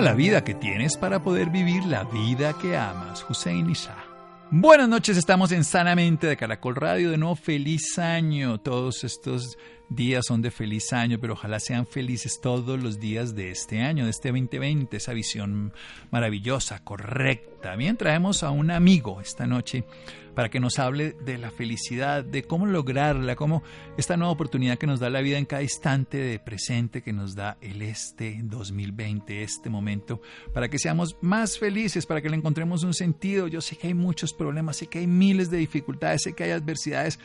La 0.00 0.14
vida 0.14 0.42
que 0.42 0.54
tienes 0.54 0.96
para 0.96 1.22
poder 1.22 1.50
vivir 1.50 1.84
la 1.84 2.04
vida 2.04 2.54
que 2.54 2.74
amas. 2.74 3.22
Hussein 3.28 3.68
Isha. 3.68 3.94
Buenas 4.50 4.88
noches, 4.88 5.18
estamos 5.18 5.52
en 5.52 5.62
Sanamente 5.62 6.26
de 6.26 6.38
Caracol 6.38 6.74
Radio. 6.74 7.10
De 7.10 7.18
nuevo, 7.18 7.36
feliz 7.36 7.98
año. 7.98 8.58
Todos 8.60 9.04
estos 9.04 9.58
días 9.90 10.24
son 10.26 10.40
de 10.40 10.50
feliz 10.50 10.94
año, 10.94 11.18
pero 11.20 11.34
ojalá 11.34 11.60
sean 11.60 11.86
felices 11.86 12.40
todos 12.40 12.82
los 12.82 12.98
días 12.98 13.34
de 13.34 13.50
este 13.50 13.82
año, 13.82 14.04
de 14.04 14.10
este 14.10 14.30
2020, 14.30 14.96
esa 14.96 15.12
visión 15.12 15.74
maravillosa, 16.10 16.82
correcta. 16.82 17.76
Bien, 17.76 17.98
traemos 17.98 18.42
a 18.42 18.50
un 18.50 18.70
amigo 18.70 19.20
esta 19.20 19.46
noche 19.46 19.84
para 20.40 20.48
que 20.48 20.58
nos 20.58 20.78
hable 20.78 21.14
de 21.22 21.36
la 21.36 21.50
felicidad, 21.50 22.24
de 22.24 22.44
cómo 22.44 22.64
lograrla, 22.64 23.36
cómo 23.36 23.62
esta 23.98 24.16
nueva 24.16 24.32
oportunidad 24.32 24.78
que 24.78 24.86
nos 24.86 24.98
da 24.98 25.10
la 25.10 25.20
vida 25.20 25.36
en 25.36 25.44
cada 25.44 25.62
instante 25.62 26.16
de 26.16 26.38
presente 26.38 27.02
que 27.02 27.12
nos 27.12 27.34
da 27.34 27.58
el 27.60 27.82
este 27.82 28.40
2020, 28.44 29.42
este 29.42 29.68
momento, 29.68 30.22
para 30.54 30.70
que 30.70 30.78
seamos 30.78 31.18
más 31.20 31.58
felices, 31.58 32.06
para 32.06 32.22
que 32.22 32.30
le 32.30 32.38
encontremos 32.38 32.84
un 32.84 32.94
sentido. 32.94 33.48
Yo 33.48 33.60
sé 33.60 33.76
que 33.76 33.88
hay 33.88 33.92
muchos 33.92 34.32
problemas, 34.32 34.78
sé 34.78 34.86
que 34.86 35.00
hay 35.00 35.06
miles 35.06 35.50
de 35.50 35.58
dificultades, 35.58 36.22
sé 36.22 36.32
que 36.32 36.44
hay 36.44 36.52
adversidades, 36.52 37.18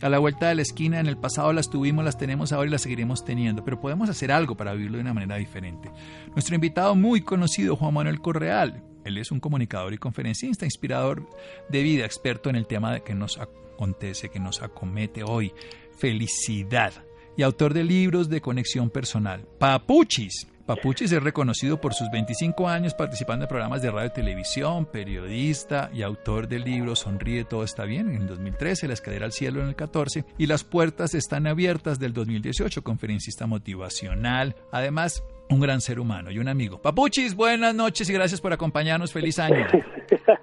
a 0.00 0.08
la 0.08 0.20
vuelta 0.20 0.46
de 0.46 0.54
la 0.54 0.62
esquina, 0.62 1.00
en 1.00 1.08
el 1.08 1.16
pasado 1.18 1.52
las 1.52 1.70
tuvimos, 1.70 2.04
las 2.04 2.18
tenemos 2.18 2.52
ahora 2.52 2.68
y 2.68 2.70
las 2.70 2.82
seguiremos 2.82 3.24
teniendo, 3.24 3.64
pero 3.64 3.80
podemos 3.80 4.08
hacer 4.08 4.30
algo 4.30 4.56
para 4.56 4.74
vivirlo 4.74 4.98
de 4.98 5.02
una 5.02 5.12
manera 5.12 5.34
diferente. 5.38 5.90
Nuestro 6.34 6.54
invitado 6.54 6.94
muy 6.94 7.22
conocido, 7.22 7.74
Juan 7.74 7.94
Manuel 7.94 8.20
Correal, 8.20 8.84
él 9.04 9.18
es 9.18 9.30
un 9.30 9.40
comunicador 9.40 9.92
y 9.92 9.98
conferencista, 9.98 10.64
inspirador 10.64 11.28
de 11.68 11.82
vida, 11.82 12.04
experto 12.04 12.50
en 12.50 12.56
el 12.56 12.66
tema 12.66 13.00
que 13.00 13.14
nos 13.14 13.38
acontece, 13.38 14.28
que 14.28 14.40
nos 14.40 14.62
acomete 14.62 15.22
hoy, 15.22 15.52
felicidad, 15.96 16.92
y 17.36 17.42
autor 17.42 17.72
de 17.72 17.84
libros 17.84 18.28
de 18.28 18.40
conexión 18.40 18.90
personal. 18.90 19.46
Papuchis, 19.58 20.46
Papuchis 20.70 21.10
es 21.10 21.20
reconocido 21.20 21.80
por 21.80 21.94
sus 21.94 22.08
25 22.12 22.68
años 22.68 22.94
participando 22.94 23.44
en 23.44 23.48
programas 23.48 23.82
de 23.82 23.90
radio 23.90 24.06
y 24.06 24.12
televisión, 24.12 24.86
periodista 24.86 25.90
y 25.92 26.02
autor 26.02 26.46
del 26.46 26.62
libro 26.62 26.94
Sonríe, 26.94 27.42
todo 27.42 27.64
está 27.64 27.84
bien 27.86 28.08
en 28.08 28.22
el 28.22 28.28
2013, 28.28 28.86
La 28.86 28.92
escalera 28.92 29.24
al 29.24 29.32
cielo 29.32 29.62
en 29.62 29.66
el 29.66 29.74
14 29.74 30.26
y 30.38 30.46
Las 30.46 30.62
puertas 30.62 31.16
están 31.16 31.48
abiertas 31.48 31.98
del 31.98 32.12
2018, 32.12 32.84
conferencista 32.84 33.48
motivacional. 33.48 34.54
Además, 34.70 35.24
un 35.48 35.58
gran 35.58 35.80
ser 35.80 35.98
humano 35.98 36.30
y 36.30 36.38
un 36.38 36.46
amigo. 36.46 36.80
Papuchis, 36.80 37.34
buenas 37.34 37.74
noches 37.74 38.08
y 38.08 38.12
gracias 38.12 38.40
por 38.40 38.52
acompañarnos. 38.52 39.12
Feliz 39.12 39.40
año. 39.40 39.66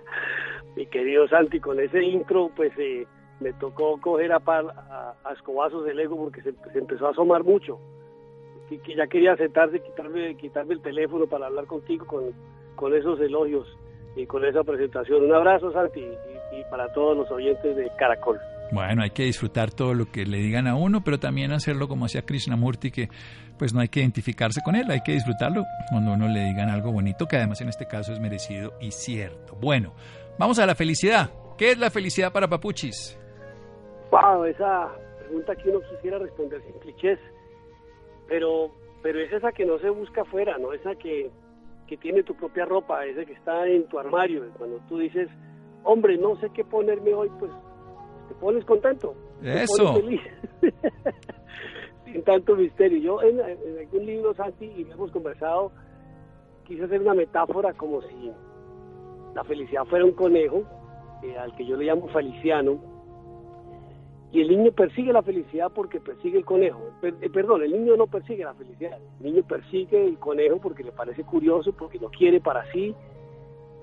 Mi 0.75 0.87
querido 0.87 1.25
Santi, 1.29 1.61
con 1.61 1.79
ese 1.79 2.03
intro, 2.03 2.51
pues 2.53 2.73
eh, 2.77 3.07
me 3.39 3.53
tocó 3.53 3.97
coger 4.01 4.33
a, 4.33 4.41
a, 4.45 5.33
escobazos 5.33 5.87
el 5.87 5.97
ego 6.01 6.17
porque 6.17 6.41
se, 6.41 6.51
se 6.73 6.79
empezó 6.79 7.07
a 7.07 7.11
asomar 7.11 7.45
mucho 7.45 7.79
que, 8.69 8.95
ya 8.95 9.07
quería 9.07 9.35
sentarse, 9.35 9.79
quitarme, 9.79 10.35
quitarme 10.35 10.73
el 10.73 10.81
teléfono 10.81 11.27
para 11.27 11.47
hablar 11.47 11.65
contigo 11.65 12.05
con, 12.05 12.33
con 12.75 12.95
esos 12.95 13.19
elogios 13.19 13.67
y 14.15 14.25
con 14.25 14.43
esa 14.45 14.63
presentación. 14.63 15.23
Un 15.23 15.33
abrazo, 15.33 15.71
Santi, 15.71 16.03
y, 16.51 16.63
para 16.69 16.91
todos 16.93 17.15
los 17.15 17.29
oyentes 17.31 17.75
de 17.75 17.89
Caracol. 17.97 18.39
Bueno, 18.71 19.03
hay 19.03 19.11
que 19.11 19.23
disfrutar 19.23 19.71
todo 19.71 19.93
lo 19.93 20.07
que 20.11 20.25
le 20.25 20.37
digan 20.37 20.67
a 20.67 20.75
uno, 20.75 21.01
pero 21.01 21.19
también 21.19 21.53
hacerlo 21.53 21.87
como 21.87 22.05
hacía 22.05 22.23
Krishnamurti, 22.23 22.91
que 22.91 23.07
pues 23.57 23.73
no 23.73 23.79
hay 23.79 23.87
que 23.87 24.01
identificarse 24.01 24.61
con 24.61 24.75
él, 24.75 24.91
hay 24.91 25.01
que 25.01 25.13
disfrutarlo 25.13 25.63
cuando 25.89 26.13
uno 26.13 26.27
le 26.27 26.43
digan 26.43 26.69
algo 26.69 26.91
bonito, 26.91 27.27
que 27.27 27.37
además 27.37 27.61
en 27.61 27.69
este 27.69 27.87
caso 27.87 28.11
es 28.11 28.19
merecido 28.19 28.73
y 28.81 28.91
cierto. 28.91 29.55
Bueno, 29.55 29.93
vamos 30.37 30.59
a 30.59 30.65
la 30.65 30.75
felicidad. 30.75 31.29
¿Qué 31.57 31.71
es 31.71 31.77
la 31.77 31.89
felicidad 31.89 32.33
para 32.33 32.47
Papuchis? 32.47 33.17
Wow, 34.11 34.43
esa 34.45 34.89
pregunta 35.19 35.55
que 35.55 35.69
uno 35.69 35.79
quisiera 35.89 36.19
responder 36.19 36.61
sin 36.63 36.79
clichés 36.79 37.19
pero, 38.27 38.71
pero 39.01 39.19
es 39.19 39.31
esa 39.31 39.51
que 39.51 39.65
no 39.65 39.79
se 39.79 39.89
busca 39.89 40.21
afuera, 40.21 40.57
¿no? 40.57 40.73
Esa 40.73 40.95
que, 40.95 41.31
que 41.87 41.97
tiene 41.97 42.23
tu 42.23 42.35
propia 42.35 42.65
ropa, 42.65 43.05
esa 43.05 43.25
que 43.25 43.33
está 43.33 43.67
en 43.67 43.87
tu 43.87 43.99
armario. 43.99 44.45
Cuando 44.57 44.79
tú 44.87 44.99
dices, 44.99 45.29
hombre, 45.83 46.17
no 46.17 46.35
sé 46.37 46.49
qué 46.53 46.63
ponerme 46.63 47.13
hoy, 47.13 47.29
pues 47.39 47.51
te 48.27 48.35
pones 48.35 48.65
contento. 48.65 49.15
Eso. 49.41 49.95
feliz. 49.95 50.21
Sin 52.05 52.23
tanto 52.23 52.55
misterio. 52.55 52.99
Yo 52.99 53.21
en, 53.21 53.39
algún 53.41 54.05
libro, 54.05 54.33
Santi, 54.33 54.65
y 54.65 54.87
hemos 54.91 55.11
conversado, 55.11 55.71
quise 56.65 56.83
hacer 56.83 57.01
una 57.01 57.13
metáfora 57.13 57.73
como 57.73 58.01
si 58.01 58.31
la 59.35 59.43
felicidad 59.43 59.85
fuera 59.85 60.05
un 60.05 60.13
conejo, 60.13 60.63
eh, 61.23 61.37
al 61.37 61.55
que 61.55 61.65
yo 61.65 61.75
le 61.77 61.85
llamo 61.85 62.07
Feliciano, 62.07 62.96
y 64.31 64.41
el 64.41 64.49
niño 64.49 64.71
persigue 64.73 65.13
la 65.13 65.21
felicidad 65.21 65.71
porque 65.73 66.01
persigue 66.01 66.39
el 66.39 66.45
conejo. 66.45 66.81
Eh, 67.01 67.29
perdón, 67.29 67.63
el 67.63 67.71
niño 67.71 67.95
no 67.95 68.07
persigue 68.07 68.43
la 68.43 68.53
felicidad. 68.53 68.99
El 69.19 69.25
niño 69.25 69.43
persigue 69.47 70.05
el 70.05 70.17
conejo 70.19 70.57
porque 70.57 70.83
le 70.83 70.91
parece 70.91 71.23
curioso, 71.23 71.71
porque 71.71 71.97
lo 71.97 72.09
quiere 72.09 72.41
para 72.41 72.69
sí 72.71 72.93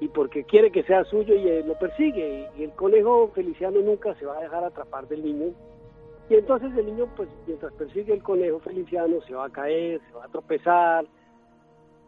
y 0.00 0.08
porque 0.08 0.44
quiere 0.44 0.70
que 0.70 0.82
sea 0.82 1.04
suyo 1.04 1.34
y 1.34 1.62
lo 1.62 1.78
persigue. 1.78 2.50
Y, 2.58 2.64
el 2.64 2.72
conejo 2.72 3.30
feliciano 3.34 3.80
nunca 3.80 4.14
se 4.16 4.26
va 4.26 4.36
a 4.36 4.42
dejar 4.42 4.64
atrapar 4.64 5.08
del 5.08 5.24
niño. 5.24 5.54
Y 6.28 6.34
entonces 6.34 6.76
el 6.76 6.86
niño, 6.86 7.08
pues 7.16 7.28
mientras 7.46 7.72
persigue 7.74 8.12
el 8.12 8.22
conejo 8.22 8.58
feliciano, 8.60 9.22
se 9.26 9.34
va 9.34 9.46
a 9.46 9.50
caer, 9.50 10.00
se 10.06 10.12
va 10.12 10.26
a 10.26 10.28
tropezar, 10.28 11.06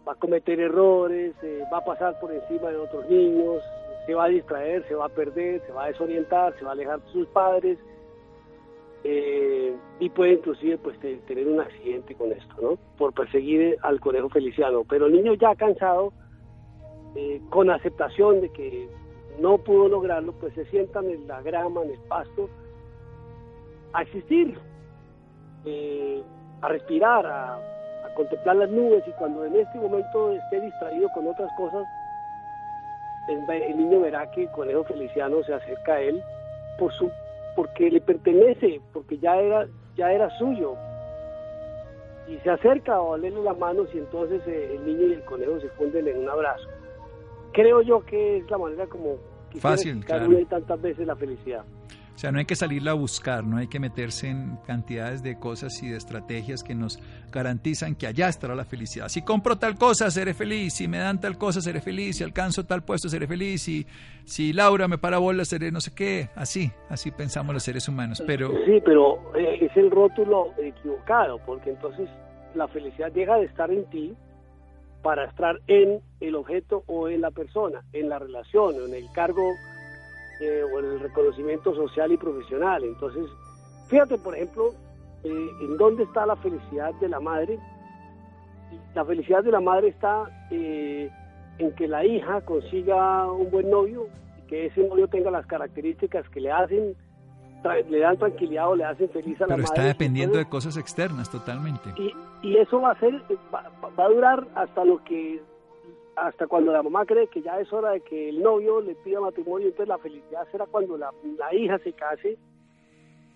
va 0.07 0.13
a 0.13 0.17
cometer 0.17 0.61
errores, 0.61 1.35
eh, 1.43 1.63
va 1.73 1.79
a 1.79 1.85
pasar 1.85 2.21
por 2.21 2.33
encima 2.33 2.69
de 2.69 2.77
otros 2.77 3.09
niños, 3.09 3.63
se 4.05 4.15
va 4.15 4.25
a 4.25 4.29
distraer, 4.29 4.87
se 4.89 4.95
va 4.95 5.07
a 5.07 5.11
perder, 5.11 5.63
se 5.67 5.73
va 5.73 5.85
a 5.85 5.89
desorientar, 5.89 6.55
se 6.59 6.65
va 6.65 6.71
a 6.71 6.75
alejar 6.75 7.01
de 7.01 7.13
sus 7.13 7.27
padres 7.29 7.79
eh, 9.09 9.73
y 10.01 10.11
puede 10.11 10.33
inclusive 10.33 10.79
pues 10.79 10.99
tener 10.99 11.47
un 11.47 11.61
accidente 11.61 12.17
con 12.17 12.33
esto, 12.33 12.55
¿no? 12.61 12.77
Por 12.99 13.15
perseguir 13.15 13.77
al 13.83 14.01
conejo 14.01 14.29
feliciano. 14.31 14.83
Pero 14.89 15.07
el 15.07 15.13
niño 15.13 15.35
ya 15.35 15.55
cansado, 15.55 16.13
eh, 17.15 17.41
con 17.51 17.71
aceptación 17.71 18.41
de 18.41 18.49
que 18.51 18.89
no 19.39 19.59
pudo 19.59 19.89
lograrlo, 19.89 20.33
pues 20.33 20.55
se 20.55 20.65
sientan 20.67 21.09
en 21.09 21.29
la 21.29 21.41
grama, 21.41 21.85
en 21.85 21.93
el 21.93 22.01
pasto, 22.09 22.51
a 23.93 24.03
existir, 24.03 24.59
eh, 25.67 26.21
a 26.63 26.69
respirar, 26.69 27.25
a, 27.27 27.55
a 27.55 28.15
contemplar 28.17 28.57
las 28.57 28.71
nubes 28.71 29.05
y 29.07 29.13
cuando 29.13 29.45
en 29.45 29.55
este 29.55 29.79
momento 29.79 30.33
esté 30.33 30.61
distraído 30.63 31.09
con 31.15 31.29
otras 31.29 31.51
cosas, 31.57 31.87
el 33.29 33.77
niño 33.77 34.01
verá 34.01 34.29
que 34.33 34.43
el 34.43 34.51
conejo 34.51 34.83
feliciano 34.83 35.45
se 35.45 35.55
acerca 35.55 35.93
a 35.95 36.01
él 36.01 36.21
por 36.77 36.93
su 36.93 37.09
porque 37.57 37.91
le 37.91 38.01
pertenece, 38.01 38.81
porque 38.93 39.19
ya 39.19 39.37
era, 39.37 39.67
ya 39.97 40.13
era 40.13 40.31
suyo. 40.39 40.75
Y 42.29 42.37
se 42.39 42.51
acerca 42.51 42.95
a 42.97 42.99
valerle 42.99 43.43
las 43.43 43.59
manos 43.59 43.89
y 43.95 43.99
entonces 43.99 44.43
eh, 44.47 44.77
el 44.77 44.85
niño 44.85 45.07
y 45.09 45.13
el 45.15 45.25
conejo 45.25 45.59
se 45.61 45.69
funden 45.71 46.07
en 46.07 46.19
un 46.19 46.29
abrazo. 46.29 46.69
Creo 47.53 47.81
yo 47.83 48.05
que 48.05 48.39
es 48.39 48.51
la 48.51 48.59
manera 48.59 48.87
como 48.87 49.17
Fácil, 49.59 50.05
claro. 50.05 50.29
tantas 50.49 50.81
veces 50.83 51.07
la 51.07 51.17
felicidad. 51.17 51.65
O 52.17 52.19
sea, 52.19 52.33
no 52.33 52.39
hay 52.39 52.47
que 52.47 52.57
salirla 52.57 52.93
a 52.93 52.95
buscar, 52.95 53.45
no 53.45 53.59
hay 53.59 53.69
que 53.69 53.79
meterse 53.79 54.31
en 54.31 54.57
cantidades 54.67 55.23
de 55.23 55.39
cosas 55.39 55.83
y 55.83 55.91
de 55.91 55.99
estrategias 55.99 56.63
que 56.63 56.75
nos 56.75 56.99
garantizan 57.31 57.95
que 57.95 58.07
allá 58.07 58.31
estará 58.31 58.55
la 58.55 58.65
felicidad. 58.65 59.09
Si 59.09 59.21
compro 59.21 59.59
tal 59.59 59.77
cosa, 59.77 60.11
seré 60.11 60.33
feliz. 60.33 60.73
Si 60.73 60.89
me 60.89 60.97
dan 60.97 61.21
tal 61.21 61.37
cosa, 61.37 61.61
seré 61.61 61.83
feliz. 61.83 62.17
Si 62.17 62.25
alcanzo 62.25 62.65
tal 62.65 62.83
puesto, 62.85 63.11
seré 63.11 63.27
feliz. 63.27 63.61
Si, 63.61 63.87
si 64.25 64.55
Laura 64.55 64.89
me 64.89 64.97
para 64.97 65.19
bola, 65.19 65.45
seré 65.45 65.71
no 65.71 65.83
sé 65.83 65.93
qué. 65.95 66.31
Así, 66.35 66.73
así 66.89 67.11
pensamos 67.11 67.53
los 67.53 67.63
seres 67.63 67.87
humanos. 67.87 68.25
Pero... 68.27 68.51
Sí, 68.65 68.81
pero 68.83 69.37
eh, 69.37 69.59
es 69.61 69.77
el 69.77 69.91
rótulo 69.91 70.55
equivocado, 70.57 71.39
porque 71.45 71.69
entonces 71.69 72.09
la 72.55 72.67
felicidad 72.69 73.13
deja 73.13 73.37
de 73.37 73.45
estar 73.45 73.71
en 73.71 73.85
ti 73.91 74.15
para 75.03 75.27
estar 75.27 75.61
en 75.67 76.01
el 76.21 76.35
objeto 76.35 76.83
o 76.87 77.11
en 77.11 77.21
la 77.21 77.31
persona, 77.31 77.85
en 77.93 78.09
la 78.09 78.19
relación 78.19 78.75
o 78.81 78.87
en 78.87 78.95
el 78.95 79.13
cargo 79.13 79.53
eh, 80.41 80.63
o 80.65 80.79
en 80.79 80.85
el 80.87 81.01
reconocimiento 81.01 81.75
social 81.75 82.13
y 82.13 82.17
profesional. 82.17 82.85
Entonces, 82.85 83.27
fíjate, 83.89 84.19
por 84.19 84.35
ejemplo, 84.35 84.75
eh, 85.25 85.51
en 85.61 85.77
dónde 85.77 86.05
está 86.05 86.27
la 86.27 86.37
felicidad 86.37 86.95
de 86.95 87.09
la 87.09 87.21
madre. 87.21 87.59
La 88.95 89.05
felicidad 89.05 89.45
de 89.45 89.53
la 89.53 89.61
madre 89.61 89.89
está 89.89 90.25
eh, 90.51 91.11
en 91.59 91.73
que 91.75 91.89
la 91.89 92.05
hija 92.05 92.41
consiga 92.43 93.31
un 93.31 93.51
buen 93.51 93.71
novio 93.71 94.09
que 94.49 94.67
ese 94.67 94.87
novio 94.87 95.09
tenga 95.09 95.31
las 95.31 95.47
características 95.47 96.29
que 96.29 96.41
le 96.41 96.53
hacen 96.53 96.95
le 97.89 97.99
dan 97.99 98.17
tranquilidad 98.17 98.69
o 98.71 98.77
le 98.77 98.85
hacen 98.85 99.09
feliz 99.11 99.41
a 99.41 99.45
la 99.45 99.57
Pero 99.57 99.63
madre. 99.65 99.75
está 99.75 99.83
dependiendo 99.83 100.39
de 100.39 100.45
cosas 100.49 100.77
externas 100.77 101.29
totalmente. 101.29 101.91
Y, 101.97 102.15
y 102.43 102.59
eso 102.59 102.81
va 102.81 102.93
a 102.93 103.01
ser, 103.01 103.21
va, 103.53 103.65
va 103.99 104.05
a 104.05 104.09
durar 104.09 104.47
hasta 104.55 104.85
lo 104.85 105.03
que, 105.03 105.43
hasta 106.17 106.47
cuando 106.47 106.73
la 106.73 106.83
mamá 106.83 107.05
cree 107.05 107.27
que 107.29 107.43
ya 107.43 107.61
es 107.61 107.73
hora 107.73 107.91
de 107.91 108.01
que 108.01 108.31
el 108.31 108.43
novio 108.43 108.81
le 108.81 108.95
pida 108.97 109.21
matrimonio, 109.21 109.69
entonces 109.69 109.89
la 109.89 109.99
felicidad 109.99 110.49
será 110.51 110.67
cuando 110.67 110.97
la, 110.97 111.13
la 111.39 111.55
hija 111.55 111.79
se 111.79 111.93
case. 111.93 112.39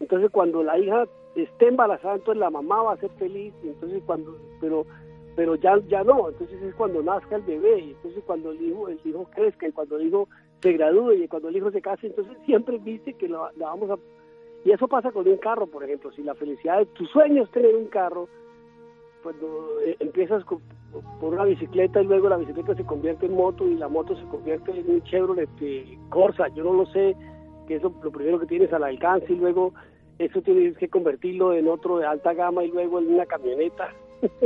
Entonces 0.01 0.31
cuando 0.31 0.63
la 0.63 0.79
hija 0.79 1.05
esté 1.37 1.69
embarazada, 1.69 2.15
entonces 2.15 2.41
la 2.41 2.51
mamá 2.51 2.83
va 2.83 2.93
a 2.95 2.97
ser 2.97 3.11
feliz, 3.11 3.53
entonces 3.63 4.03
cuando, 4.07 4.37
pero 4.61 4.87
pero 5.37 5.55
ya 5.55 5.79
ya 5.89 6.03
no, 6.03 6.29
entonces 6.29 6.61
es 6.61 6.75
cuando 6.75 7.03
nazca 7.03 7.37
el 7.37 7.43
bebé, 7.43 7.79
y 7.79 7.91
entonces 7.91 8.23
cuando 8.27 8.51
el 8.51 8.61
hijo, 8.61 8.89
el 8.89 8.99
hijo 9.05 9.29
crezca, 9.33 9.69
y 9.69 9.73
cuando 9.73 9.97
el 9.97 10.09
hijo 10.09 10.29
se 10.61 10.73
gradúe, 10.73 11.13
y 11.13 11.29
cuando 11.29 11.49
el 11.49 11.57
hijo 11.57 11.71
se 11.71 11.81
case, 11.81 12.09
entonces 12.09 12.37
siempre 12.45 12.79
viste 12.79 13.15
que 13.15 13.29
la, 13.29 13.51
la 13.57 13.67
vamos 13.67 13.91
a... 13.91 13.99
Y 14.65 14.73
eso 14.73 14.89
pasa 14.89 15.13
con 15.13 15.27
un 15.27 15.39
carro, 15.39 15.67
por 15.67 15.85
ejemplo, 15.85 16.11
si 16.13 16.23
la 16.23 16.35
felicidad 16.35 16.79
de 16.79 16.87
tu 16.87 17.07
sueño 17.07 17.45
es 17.45 17.51
tener 17.51 17.75
un 17.75 17.87
carro, 17.87 18.29
cuando 19.23 19.81
eh, 19.85 19.97
empiezas 20.01 20.45
con- 20.45 20.61
por 21.21 21.33
una 21.35 21.45
bicicleta 21.45 22.03
y 22.03 22.07
luego 22.07 22.29
la 22.29 22.37
bicicleta 22.37 22.75
se 22.75 22.85
convierte 22.85 23.27
en 23.27 23.35
moto 23.35 23.67
y 23.69 23.75
la 23.75 23.89
moto 23.89 24.17
se 24.17 24.25
convierte 24.25 24.73
en 24.73 24.91
un 24.91 25.03
Chevrolet 25.05 25.49
eh, 25.61 25.99
Corsa, 26.09 26.49
yo 26.49 26.65
no 26.65 26.73
lo 26.73 26.87
sé, 26.87 27.15
que 27.69 27.77
eso 27.77 27.93
lo 28.03 28.11
primero 28.11 28.41
que 28.41 28.47
tienes 28.47 28.73
al 28.73 28.83
alcance 28.85 29.33
y 29.33 29.37
luego 29.37 29.73
eso 30.19 30.43
tienes 30.43 30.77
que 30.79 30.89
convertirlo 30.89 31.55
en 31.55 31.69
otro 31.69 31.99
de 31.99 32.07
alta 32.07 32.35
gama 32.35 32.65
y 32.65 32.71
luego 32.71 32.99
en 32.99 33.15
una 33.15 33.27
camioneta. 33.27 33.89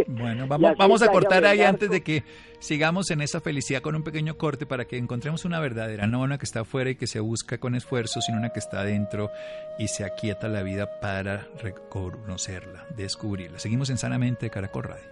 Bueno, 0.07 0.47
vamos, 0.79 1.03
a 1.03 1.09
cortar 1.09 1.45
ahí 1.45 1.63
antes 1.63 1.91
de 1.91 2.03
que 2.03 2.25
sigamos 2.59 3.11
en 3.11 3.21
esa 3.21 3.41
felicidad 3.41 3.83
con 3.83 3.95
un 3.95 4.03
pequeño 4.03 4.37
corte 4.37 4.67
para 4.67 4.85
que 4.85 4.97
encontremos 4.97 5.45
una 5.45 5.61
verdadera, 5.61 6.07
no 6.07 6.21
una 6.21 6.39
que 6.39 6.45
está 6.45 6.61
afuera 6.61 6.91
y 6.91 6.97
que 6.97 7.07
se 7.07 7.21
busca 7.21 7.59
con 7.59 7.75
esfuerzo, 7.75 8.21
sino 8.21 8.39
una 8.39 8.51
que 8.51 8.61
está 8.61 8.81
adentro 8.81 9.31
y 9.79 9.89
se 9.89 10.05
aquieta 10.05 10.49
la 10.49 10.63
vida 10.63 11.01
para 11.01 11.49
reconocerla, 11.61 12.87
descubrirla. 12.97 13.59
Seguimos 13.59 13.91
en 13.91 13.99
Sanamente 13.99 14.47
de 14.47 14.51
Caracol 14.51 14.85
Radio. 14.85 15.05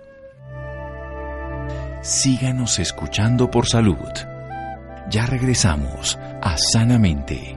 Síganos 2.02 2.78
escuchando 2.78 3.50
por 3.50 3.68
salud. 3.68 3.96
Ya 5.08 5.26
regresamos 5.26 6.18
a 6.40 6.56
Sanamente. 6.56 7.56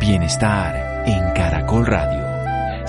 Bienestar 0.00 1.04
en 1.06 1.32
Caracol 1.34 1.86
Radio. 1.86 2.29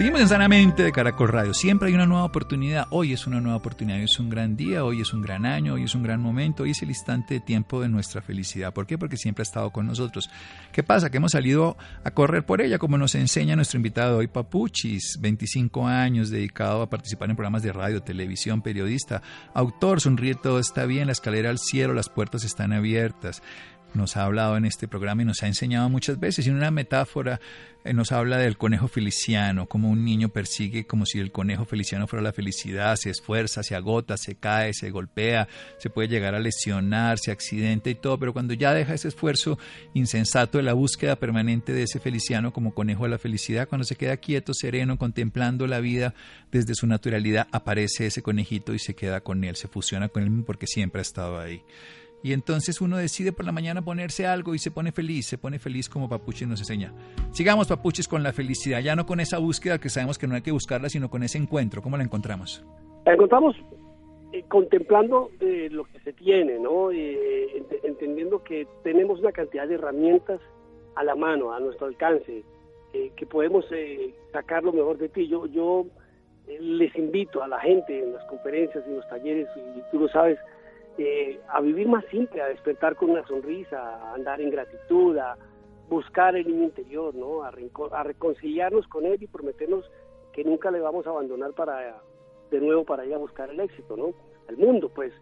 Seguimos 0.00 0.22
en 0.22 0.28
Sanamente 0.28 0.82
de 0.82 0.92
Caracol 0.92 1.28
Radio. 1.28 1.52
Siempre 1.52 1.88
hay 1.88 1.94
una 1.94 2.06
nueva 2.06 2.24
oportunidad. 2.24 2.86
Hoy 2.88 3.12
es 3.12 3.26
una 3.26 3.38
nueva 3.38 3.58
oportunidad. 3.58 3.98
Hoy 3.98 4.04
es 4.04 4.18
un 4.18 4.30
gran 4.30 4.56
día. 4.56 4.82
Hoy 4.82 5.02
es 5.02 5.12
un 5.12 5.20
gran 5.20 5.44
año. 5.44 5.74
Hoy 5.74 5.82
es 5.82 5.94
un 5.94 6.02
gran 6.02 6.22
momento. 6.22 6.62
Hoy 6.62 6.70
es 6.70 6.80
el 6.80 6.88
instante 6.88 7.34
de 7.34 7.40
tiempo 7.40 7.82
de 7.82 7.90
nuestra 7.90 8.22
felicidad. 8.22 8.72
¿Por 8.72 8.86
qué? 8.86 8.96
Porque 8.96 9.18
siempre 9.18 9.42
ha 9.42 9.44
estado 9.44 9.68
con 9.72 9.86
nosotros. 9.86 10.30
¿Qué 10.72 10.82
pasa? 10.82 11.10
Que 11.10 11.18
hemos 11.18 11.32
salido 11.32 11.76
a 12.02 12.12
correr 12.12 12.46
por 12.46 12.62
ella, 12.62 12.78
como 12.78 12.96
nos 12.96 13.14
enseña 13.14 13.56
nuestro 13.56 13.76
invitado 13.76 14.16
hoy, 14.16 14.26
Papuchis. 14.26 15.18
25 15.20 15.86
años 15.86 16.30
dedicado 16.30 16.80
a 16.80 16.88
participar 16.88 17.28
en 17.28 17.36
programas 17.36 17.62
de 17.62 17.70
radio, 17.70 18.02
televisión, 18.02 18.62
periodista, 18.62 19.20
autor. 19.52 20.00
Sonríe 20.00 20.34
todo 20.34 20.60
está 20.60 20.86
bien. 20.86 21.08
La 21.08 21.12
escalera 21.12 21.50
al 21.50 21.58
cielo. 21.58 21.92
Las 21.92 22.08
puertas 22.08 22.42
están 22.44 22.72
abiertas 22.72 23.42
nos 23.94 24.16
ha 24.16 24.24
hablado 24.24 24.56
en 24.56 24.64
este 24.64 24.88
programa 24.88 25.22
y 25.22 25.24
nos 25.24 25.42
ha 25.42 25.46
enseñado 25.46 25.88
muchas 25.88 26.18
veces. 26.18 26.46
Y 26.46 26.50
en 26.50 26.56
una 26.56 26.70
metáfora 26.70 27.40
eh, 27.82 27.94
nos 27.94 28.12
habla 28.12 28.36
del 28.36 28.58
conejo 28.58 28.88
feliciano, 28.88 29.66
como 29.66 29.90
un 29.90 30.04
niño 30.04 30.28
persigue 30.28 30.86
como 30.86 31.06
si 31.06 31.18
el 31.18 31.32
conejo 31.32 31.64
feliciano 31.64 32.06
fuera 32.06 32.22
la 32.22 32.34
felicidad, 32.34 32.94
se 32.96 33.08
esfuerza, 33.08 33.62
se 33.62 33.74
agota, 33.74 34.18
se 34.18 34.34
cae, 34.34 34.74
se 34.74 34.90
golpea, 34.90 35.48
se 35.78 35.88
puede 35.88 36.08
llegar 36.08 36.34
a 36.34 36.40
lesionar, 36.40 37.18
se 37.18 37.30
accidenta 37.30 37.88
y 37.88 37.94
todo, 37.94 38.18
pero 38.18 38.34
cuando 38.34 38.52
ya 38.52 38.74
deja 38.74 38.92
ese 38.92 39.08
esfuerzo 39.08 39.58
insensato 39.94 40.58
de 40.58 40.64
la 40.64 40.74
búsqueda 40.74 41.16
permanente 41.16 41.72
de 41.72 41.84
ese 41.84 42.00
feliciano 42.00 42.52
como 42.52 42.74
conejo 42.74 43.04
de 43.04 43.10
la 43.10 43.18
felicidad, 43.18 43.66
cuando 43.66 43.84
se 43.84 43.96
queda 43.96 44.18
quieto, 44.18 44.52
sereno, 44.52 44.98
contemplando 44.98 45.66
la 45.66 45.80
vida 45.80 46.14
desde 46.52 46.74
su 46.74 46.86
naturalidad, 46.86 47.48
aparece 47.50 48.06
ese 48.06 48.22
conejito 48.22 48.74
y 48.74 48.78
se 48.78 48.94
queda 48.94 49.22
con 49.22 49.42
él, 49.42 49.56
se 49.56 49.68
fusiona 49.68 50.10
con 50.10 50.22
él 50.22 50.44
porque 50.44 50.66
siempre 50.66 51.00
ha 51.00 51.02
estado 51.02 51.40
ahí. 51.40 51.62
Y 52.22 52.32
entonces 52.34 52.80
uno 52.82 52.98
decide 52.98 53.32
por 53.32 53.46
la 53.46 53.52
mañana 53.52 53.82
ponerse 53.82 54.26
algo 54.26 54.54
y 54.54 54.58
se 54.58 54.70
pone 54.70 54.92
feliz, 54.92 55.26
se 55.26 55.38
pone 55.38 55.58
feliz 55.58 55.88
como 55.88 56.08
Papuchis 56.08 56.46
nos 56.46 56.60
enseña. 56.60 56.92
Sigamos 57.32 57.66
Papuchis 57.68 58.06
con 58.08 58.22
la 58.22 58.32
felicidad, 58.32 58.80
ya 58.80 58.94
no 58.94 59.06
con 59.06 59.20
esa 59.20 59.38
búsqueda 59.38 59.78
que 59.78 59.88
sabemos 59.88 60.18
que 60.18 60.26
no 60.26 60.34
hay 60.34 60.42
que 60.42 60.52
buscarla, 60.52 60.88
sino 60.90 61.08
con 61.08 61.22
ese 61.22 61.38
encuentro. 61.38 61.80
¿Cómo 61.80 61.96
la 61.96 62.02
encontramos? 62.04 62.62
La 63.06 63.14
encontramos 63.14 63.56
eh, 64.32 64.44
contemplando 64.48 65.30
eh, 65.40 65.68
lo 65.70 65.84
que 65.84 65.98
se 66.00 66.12
tiene, 66.12 66.58
¿no? 66.58 66.90
Eh, 66.90 67.46
ent- 67.58 67.80
entendiendo 67.84 68.44
que 68.44 68.66
tenemos 68.84 69.18
una 69.20 69.32
cantidad 69.32 69.66
de 69.66 69.76
herramientas 69.76 70.40
a 70.96 71.04
la 71.04 71.14
mano, 71.14 71.52
a 71.54 71.60
nuestro 71.60 71.86
alcance, 71.86 72.44
eh, 72.92 73.12
que 73.16 73.24
podemos 73.24 73.64
sacar 74.32 74.62
lo 74.62 74.72
mejor 74.74 74.98
de 74.98 75.08
ti. 75.08 75.26
Yo, 75.26 75.46
yo 75.46 75.86
les 76.60 76.94
invito 76.96 77.42
a 77.42 77.48
la 77.48 77.60
gente 77.60 77.98
en 77.98 78.12
las 78.12 78.24
conferencias, 78.26 78.84
en 78.86 78.96
los 78.96 79.08
talleres, 79.08 79.48
y 79.56 79.80
tú 79.90 80.00
lo 80.00 80.08
sabes, 80.08 80.38
eh, 81.02 81.40
a 81.48 81.60
vivir 81.60 81.88
más 81.88 82.04
simple, 82.10 82.42
a 82.42 82.48
despertar 82.48 82.94
con 82.94 83.10
una 83.10 83.26
sonrisa, 83.26 83.78
a 83.80 84.14
andar 84.14 84.40
en 84.40 84.50
gratitud, 84.50 85.16
a 85.16 85.36
buscar 85.88 86.36
el 86.36 86.46
niño 86.46 86.64
interior, 86.64 87.14
¿no? 87.14 87.42
A, 87.42 87.48
a 87.48 88.02
reconciliarnos 88.02 88.86
con 88.88 89.06
él 89.06 89.22
y 89.22 89.26
prometernos 89.26 89.90
que 90.32 90.44
nunca 90.44 90.70
le 90.70 90.80
vamos 90.80 91.06
a 91.06 91.10
abandonar 91.10 91.52
para 91.52 92.02
de 92.50 92.60
nuevo 92.60 92.84
para 92.84 93.06
ir 93.06 93.14
a 93.14 93.18
buscar 93.18 93.48
el 93.48 93.60
éxito, 93.60 93.96
¿no? 93.96 94.12
Al 94.48 94.56
mundo, 94.56 94.88
pues. 94.88 95.12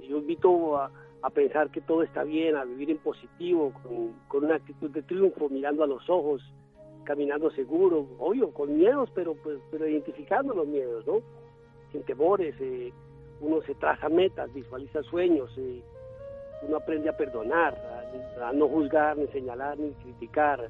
Yo 0.00 0.18
invito 0.18 0.76
a, 0.78 0.90
a 1.22 1.30
pensar 1.30 1.70
que 1.70 1.80
todo 1.80 2.02
está 2.02 2.24
bien, 2.24 2.56
a 2.56 2.64
vivir 2.64 2.90
en 2.90 2.98
positivo, 2.98 3.72
con, 3.82 4.14
con 4.28 4.44
una 4.44 4.56
actitud 4.56 4.90
de 4.90 5.02
triunfo, 5.02 5.48
mirando 5.48 5.84
a 5.84 5.86
los 5.86 6.08
ojos, 6.08 6.42
caminando 7.04 7.50
seguro, 7.50 8.06
obvio, 8.18 8.52
con 8.52 8.76
miedos, 8.76 9.10
pero 9.14 9.34
pues, 9.34 9.58
pero 9.70 9.86
identificando 9.88 10.54
los 10.54 10.66
miedos, 10.66 11.06
¿no? 11.06 11.20
Sin 11.92 12.02
temores, 12.04 12.54
eh, 12.60 12.92
uno 13.40 13.62
se 13.62 13.74
traza 13.74 14.08
metas, 14.08 14.52
visualiza 14.52 15.02
sueños, 15.02 15.50
eh, 15.56 15.82
uno 16.62 16.76
aprende 16.76 17.08
a 17.08 17.16
perdonar, 17.16 17.74
a, 18.42 18.52
no 18.52 18.68
juzgar, 18.68 19.16
ni 19.16 19.26
señalar, 19.28 19.78
ni 19.78 19.92
criticar, 19.92 20.68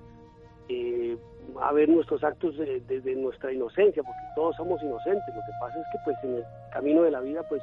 eh, 0.69 1.17
a 1.61 1.73
ver 1.73 1.89
nuestros 1.89 2.23
actos 2.23 2.57
desde 2.57 2.81
de, 2.81 3.01
de 3.01 3.17
nuestra 3.17 3.53
inocencia, 3.53 4.03
porque 4.03 4.21
todos 4.37 4.57
somos 4.57 4.81
inocentes. 4.83 5.35
Lo 5.35 5.41
que 5.41 5.53
pasa 5.61 5.79
es 5.81 5.87
que 5.91 5.99
pues 6.05 6.17
en 6.23 6.35
el 6.37 6.45
camino 6.73 7.03
de 7.03 7.11
la 7.11 7.21
vida, 7.21 7.43
pues, 7.49 7.63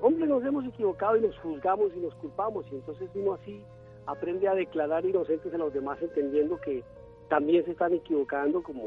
hombre, 0.00 0.26
nos 0.26 0.44
hemos 0.44 0.66
equivocado 0.66 1.16
y 1.16 1.20
nos 1.20 1.38
juzgamos 1.38 1.94
y 1.94 2.00
nos 2.00 2.14
culpamos, 2.16 2.66
y 2.72 2.74
entonces 2.74 3.08
uno 3.14 3.34
así 3.34 3.62
aprende 4.06 4.48
a 4.48 4.54
declarar 4.54 5.06
inocentes 5.06 5.54
a 5.54 5.58
los 5.58 5.72
demás, 5.72 6.02
entendiendo 6.02 6.60
que 6.60 6.82
también 7.28 7.64
se 7.64 7.70
están 7.70 7.94
equivocando 7.94 8.62
como, 8.62 8.82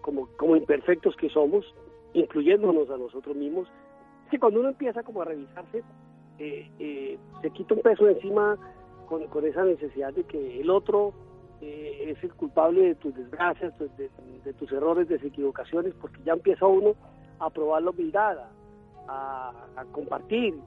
como, 0.00 0.28
como 0.36 0.56
imperfectos 0.56 1.16
que 1.16 1.30
somos, 1.30 1.64
incluyéndonos 2.14 2.90
a 2.90 2.96
nosotros 2.96 3.36
mismos. 3.36 3.68
Que 4.34 4.40
cuando 4.40 4.58
uno 4.58 4.70
empieza 4.70 5.04
como 5.04 5.22
a 5.22 5.26
revisarse, 5.26 5.84
eh, 6.40 6.68
eh, 6.80 7.18
se 7.40 7.50
quita 7.50 7.74
un 7.74 7.82
peso 7.82 8.08
encima 8.08 8.58
con, 9.06 9.24
con 9.28 9.46
esa 9.46 9.62
necesidad 9.62 10.12
de 10.12 10.24
que 10.24 10.60
el 10.60 10.70
otro 10.70 11.12
eh, 11.60 12.06
es 12.10 12.24
el 12.24 12.34
culpable 12.34 12.80
de 12.82 12.94
tus 12.96 13.14
desgracias, 13.14 13.78
de, 13.78 13.88
de, 13.90 14.10
de, 14.44 14.52
tus 14.54 14.72
errores, 14.72 15.06
de 15.06 15.18
tus 15.18 15.28
equivocaciones, 15.28 15.94
porque 16.00 16.20
ya 16.24 16.32
empieza 16.32 16.66
uno 16.66 16.96
a 17.38 17.48
probar 17.48 17.84
la 17.84 17.90
humildad, 17.90 18.38
a, 19.06 19.52
a 19.76 19.84
compartir, 19.92 20.58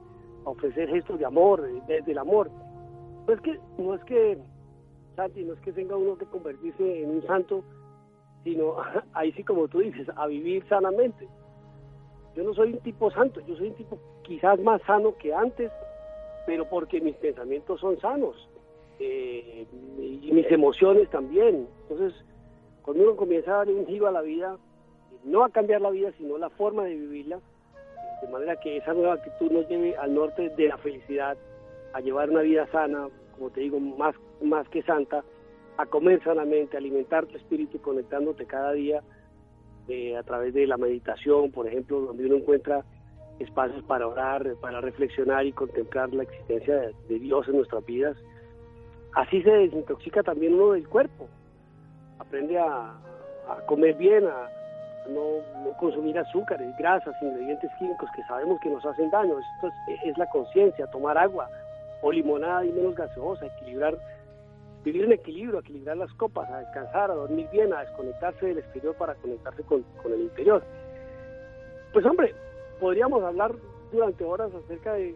a 0.46 0.48
ofrecer 0.48 0.88
gestos 0.88 1.18
de 1.18 1.26
amor, 1.26 1.68
desde 1.86 2.12
el 2.12 2.16
amor. 2.16 2.50
No 3.26 3.34
es 3.34 3.40
que, 3.42 3.60
no 3.76 3.92
es 3.92 4.04
que, 4.04 4.38
Santi, 5.14 5.44
no 5.44 5.52
es 5.52 5.60
que 5.60 5.74
tenga 5.74 5.94
uno 5.94 6.16
que 6.16 6.24
convertirse 6.24 7.02
en 7.02 7.10
un 7.10 7.26
santo, 7.26 7.62
sino 8.44 8.76
ahí 9.12 9.30
sí 9.32 9.44
como 9.44 9.68
tú 9.68 9.80
dices, 9.80 10.08
a 10.16 10.26
vivir 10.26 10.66
sanamente. 10.70 11.28
Yo 12.38 12.44
no 12.44 12.54
soy 12.54 12.72
un 12.72 12.78
tipo 12.78 13.10
santo, 13.10 13.40
yo 13.48 13.56
soy 13.56 13.70
un 13.70 13.74
tipo 13.74 13.98
quizás 14.22 14.60
más 14.60 14.80
sano 14.82 15.16
que 15.18 15.34
antes, 15.34 15.72
pero 16.46 16.68
porque 16.68 17.00
mis 17.00 17.16
pensamientos 17.16 17.80
son 17.80 17.98
sanos 17.98 18.48
eh, 19.00 19.66
y 19.98 20.30
mis 20.30 20.48
emociones 20.52 21.10
también. 21.10 21.66
Entonces, 21.82 22.14
cuando 22.82 23.02
uno 23.02 23.16
comienza 23.16 23.50
a 23.50 23.56
darle 23.56 23.74
un 23.74 23.88
giro 23.88 24.06
a 24.06 24.12
la 24.12 24.22
vida, 24.22 24.56
no 25.24 25.42
a 25.42 25.50
cambiar 25.50 25.80
la 25.80 25.90
vida, 25.90 26.12
sino 26.16 26.38
la 26.38 26.48
forma 26.50 26.84
de 26.84 26.94
vivirla, 26.94 27.40
de 28.22 28.28
manera 28.28 28.54
que 28.54 28.76
esa 28.76 28.94
nueva 28.94 29.14
actitud 29.14 29.50
nos 29.50 29.68
lleve 29.68 29.96
al 29.96 30.14
norte 30.14 30.48
de 30.50 30.68
la 30.68 30.78
felicidad, 30.78 31.36
a 31.92 32.00
llevar 32.00 32.30
una 32.30 32.42
vida 32.42 32.68
sana, 32.68 33.08
como 33.36 33.50
te 33.50 33.62
digo, 33.62 33.80
más, 33.80 34.14
más 34.40 34.68
que 34.68 34.84
santa, 34.84 35.24
a 35.76 35.86
comer 35.86 36.22
sanamente, 36.22 36.76
a 36.76 36.78
alimentar 36.78 37.26
tu 37.26 37.36
espíritu 37.36 37.80
conectándote 37.80 38.46
cada 38.46 38.74
día 38.74 39.02
eh, 39.88 40.16
a 40.16 40.22
través 40.22 40.54
de 40.54 40.66
la 40.66 40.76
meditación, 40.76 41.50
por 41.50 41.66
ejemplo, 41.66 42.00
donde 42.00 42.26
uno 42.26 42.36
encuentra 42.36 42.84
espacios 43.38 43.82
para 43.84 44.06
orar, 44.06 44.44
para 44.60 44.80
reflexionar 44.80 45.46
y 45.46 45.52
contemplar 45.52 46.12
la 46.12 46.24
existencia 46.24 46.92
de, 47.08 47.18
Dios 47.18 47.48
en 47.48 47.56
nuestras 47.56 47.84
vidas. 47.86 48.16
Así 49.14 49.42
se 49.42 49.50
desintoxica 49.50 50.22
también 50.22 50.54
uno 50.54 50.72
del 50.72 50.88
cuerpo, 50.88 51.28
aprende 52.18 52.58
a, 52.58 52.94
comer 53.66 53.94
bien, 53.94 54.26
a 54.26 54.50
no, 55.08 55.74
consumir 55.78 56.18
azúcares, 56.18 56.76
grasas, 56.78 57.14
ingredientes 57.22 57.70
químicos 57.78 58.10
que 58.14 58.22
sabemos 58.24 58.60
que 58.60 58.68
nos 58.68 58.84
hacen 58.84 59.10
daño. 59.10 59.38
Esto 59.38 59.68
es, 59.88 60.02
es 60.04 60.18
la 60.18 60.26
conciencia, 60.26 60.86
tomar 60.88 61.16
agua 61.16 61.48
o 62.02 62.12
limonada 62.12 62.64
y 62.64 62.72
menos 62.72 62.94
gaseosa, 62.94 63.46
equilibrar, 63.46 63.96
vivir 64.84 65.04
en 65.04 65.12
equilibrio, 65.12 65.60
equilibrar 65.60 65.96
las 65.96 66.12
copas, 66.14 66.48
a 66.50 66.58
descansar, 66.58 67.10
a 67.10 67.14
dormir 67.14 67.48
bien, 67.52 67.72
a 67.72 67.80
desconectarse 67.80 68.46
del 68.46 68.58
exterior 68.58 68.94
para 68.96 69.14
conectarse 69.16 69.62
con, 69.64 69.84
el 70.12 70.20
interior. 70.20 70.62
Pues 71.92 72.04
hombre, 72.06 72.34
podríamos 72.80 73.22
hablar 73.22 73.54
durante 73.92 74.24
horas 74.24 74.52
acerca 74.54 74.94
de, 74.94 75.14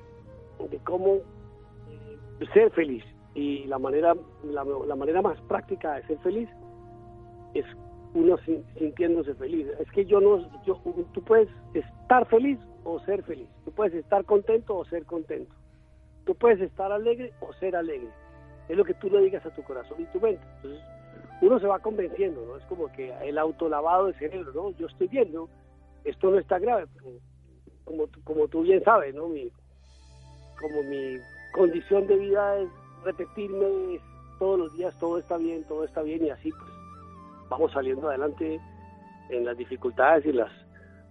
cómo 0.84 1.16
eh, 1.16 2.46
ser 2.52 2.70
feliz. 2.72 3.04
Y 3.34 3.64
la 3.64 3.78
manera 3.78 4.14
la, 4.44 4.64
la, 4.64 4.94
manera 4.94 5.22
más 5.22 5.40
práctica 5.42 5.94
de 5.94 6.06
ser 6.06 6.18
feliz 6.18 6.50
es 7.54 7.64
uno 8.12 8.36
sintiéndose 8.76 9.34
feliz. 9.34 9.68
Es 9.80 9.90
que 9.92 10.04
yo 10.04 10.20
no 10.20 10.38
yo 10.64 10.78
tú 11.14 11.22
puedes 11.22 11.48
estar 11.72 12.26
feliz 12.26 12.58
o 12.84 13.00
ser 13.00 13.22
feliz. 13.22 13.48
Tú 13.64 13.72
puedes 13.72 13.94
estar 13.94 14.24
contento 14.26 14.76
o 14.76 14.84
ser 14.84 15.06
contento. 15.06 15.54
Tú 16.26 16.34
puedes 16.34 16.60
estar 16.60 16.92
alegre 16.92 17.32
o 17.40 17.54
ser 17.54 17.74
alegre 17.74 18.10
es 18.68 18.76
lo 18.76 18.84
que 18.84 18.94
tú 18.94 19.08
le 19.10 19.20
digas 19.20 19.44
a 19.44 19.50
tu 19.50 19.62
corazón 19.62 20.00
y 20.00 20.04
tu 20.06 20.20
mente. 20.20 20.42
Entonces 20.56 20.82
uno 21.40 21.58
se 21.58 21.66
va 21.66 21.80
convenciendo 21.80 22.44
no 22.46 22.56
es 22.56 22.64
como 22.66 22.90
que 22.92 23.12
el 23.26 23.36
autolavado 23.36 24.06
de 24.06 24.14
cerebro 24.14 24.52
no 24.52 24.70
yo 24.78 24.86
estoy 24.86 25.08
viendo 25.08 25.48
esto 26.04 26.30
no 26.30 26.38
está 26.38 26.60
grave 26.60 26.86
como 27.84 28.06
como 28.22 28.46
tú 28.46 28.62
bien 28.62 28.82
sabes 28.84 29.12
no 29.12 29.26
mi 29.26 29.50
como 30.60 30.82
mi 30.84 31.16
condición 31.52 32.06
de 32.06 32.16
vida 32.16 32.58
es 32.58 32.68
repetirme 33.04 34.00
todos 34.38 34.58
los 34.58 34.74
días, 34.76 34.94
todo 34.98 35.18
está 35.18 35.36
bien, 35.36 35.64
todo 35.64 35.84
está 35.84 36.02
bien 36.02 36.26
y 36.26 36.30
así 36.30 36.50
pues 36.50 36.70
vamos 37.48 37.72
saliendo 37.72 38.08
adelante 38.08 38.60
en 39.30 39.44
las 39.44 39.56
dificultades 39.56 40.26
y 40.26 40.32
las 40.32 40.50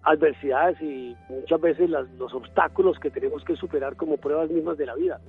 adversidades 0.04 0.82
y 0.82 1.16
muchas 1.30 1.62
veces 1.62 1.90
los 1.90 2.34
obstáculos 2.34 3.00
que 3.00 3.12
tenemos 3.12 3.44
que 3.46 3.56
superar 3.56 3.96
como 3.96 4.18
pruebas 4.18 4.50
mismas 4.50 4.78
de 4.78 4.86
la 4.86 4.96
vida. 4.96 5.22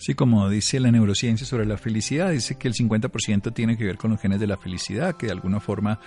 Sí, 0.00 0.14
como 0.14 0.48
dice 0.48 0.80
la 0.80 0.90
neurociencia 0.90 1.46
sobre 1.46 1.66
la 1.66 1.76
felicidad, 1.76 2.30
dice 2.30 2.56
que 2.56 2.68
el 2.68 2.74
50% 2.74 3.52
tiene 3.52 3.76
que 3.76 3.84
ver 3.84 3.98
con 3.98 4.10
los 4.10 4.18
genes 4.18 4.40
de 4.40 4.46
la 4.46 4.56
felicidad, 4.56 5.14
que 5.14 5.26
de 5.26 5.32
alguna 5.32 5.60
forma 5.60 6.00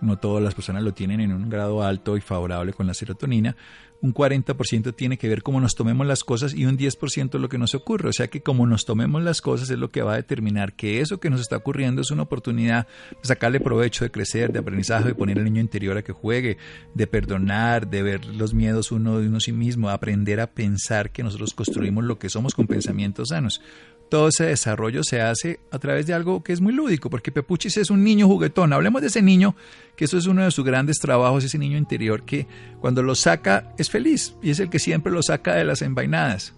no 0.00 0.18
todas 0.18 0.42
las 0.42 0.54
personas 0.54 0.82
lo 0.82 0.92
tienen 0.92 1.20
en 1.20 1.32
un 1.32 1.48
grado 1.48 1.82
alto 1.82 2.16
y 2.16 2.20
favorable 2.20 2.72
con 2.72 2.86
la 2.86 2.94
serotonina, 2.94 3.56
un 4.04 4.12
40% 4.12 4.94
tiene 4.94 5.16
que 5.16 5.28
ver 5.28 5.42
cómo 5.42 5.62
nos 5.62 5.74
tomemos 5.74 6.06
las 6.06 6.24
cosas 6.24 6.52
y 6.52 6.66
un 6.66 6.76
10% 6.76 7.34
es 7.34 7.40
lo 7.40 7.48
que 7.48 7.56
nos 7.56 7.74
ocurre. 7.74 8.10
O 8.10 8.12
sea 8.12 8.28
que 8.28 8.42
como 8.42 8.66
nos 8.66 8.84
tomemos 8.84 9.22
las 9.22 9.40
cosas 9.40 9.70
es 9.70 9.78
lo 9.78 9.88
que 9.88 10.02
va 10.02 10.12
a 10.12 10.16
determinar 10.16 10.74
que 10.74 11.00
eso 11.00 11.20
que 11.20 11.30
nos 11.30 11.40
está 11.40 11.56
ocurriendo 11.56 12.02
es 12.02 12.10
una 12.10 12.24
oportunidad 12.24 12.86
de 13.10 13.26
sacarle 13.26 13.60
provecho, 13.60 14.04
de 14.04 14.10
crecer, 14.10 14.52
de 14.52 14.58
aprendizaje, 14.58 15.08
de 15.08 15.14
poner 15.14 15.38
al 15.38 15.44
niño 15.44 15.62
interior 15.62 15.96
a 15.96 16.02
que 16.02 16.12
juegue, 16.12 16.58
de 16.92 17.06
perdonar, 17.06 17.88
de 17.88 18.02
ver 18.02 18.26
los 18.26 18.52
miedos 18.52 18.92
uno 18.92 19.18
de 19.20 19.28
uno 19.28 19.40
sí 19.40 19.52
mismo, 19.52 19.88
aprender 19.88 20.38
a 20.40 20.48
pensar 20.48 21.10
que 21.10 21.22
nosotros 21.22 21.54
construimos 21.54 22.04
lo 22.04 22.18
que 22.18 22.28
somos 22.28 22.54
con 22.54 22.66
pensamientos 22.66 23.28
sanos 23.28 23.62
todo 24.08 24.28
ese 24.28 24.46
desarrollo 24.46 25.02
se 25.02 25.20
hace 25.20 25.60
a 25.70 25.78
través 25.78 26.06
de 26.06 26.14
algo 26.14 26.42
que 26.42 26.52
es 26.52 26.60
muy 26.60 26.72
lúdico, 26.72 27.10
porque 27.10 27.32
Pepuchis 27.32 27.76
es 27.76 27.90
un 27.90 28.04
niño 28.04 28.26
juguetón. 28.26 28.72
Hablemos 28.72 29.00
de 29.00 29.08
ese 29.08 29.22
niño, 29.22 29.54
que 29.96 30.04
eso 30.04 30.18
es 30.18 30.26
uno 30.26 30.44
de 30.44 30.50
sus 30.50 30.64
grandes 30.64 30.98
trabajos, 30.98 31.44
ese 31.44 31.58
niño 31.58 31.78
interior 31.78 32.24
que 32.24 32.46
cuando 32.80 33.02
lo 33.02 33.14
saca 33.14 33.72
es 33.78 33.90
feliz 33.90 34.36
y 34.42 34.50
es 34.50 34.60
el 34.60 34.70
que 34.70 34.78
siempre 34.78 35.12
lo 35.12 35.22
saca 35.22 35.54
de 35.54 35.64
las 35.64 35.82
envainadas. 35.82 36.54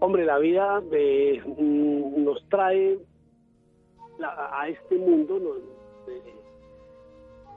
Hombre, 0.00 0.24
la 0.24 0.38
vida 0.38 0.82
eh, 0.92 1.42
mm, 1.44 2.24
nos 2.24 2.42
trae 2.48 2.98
a 4.22 4.68
este 4.68 4.96
mundo, 4.96 5.38
eh, 6.08 6.34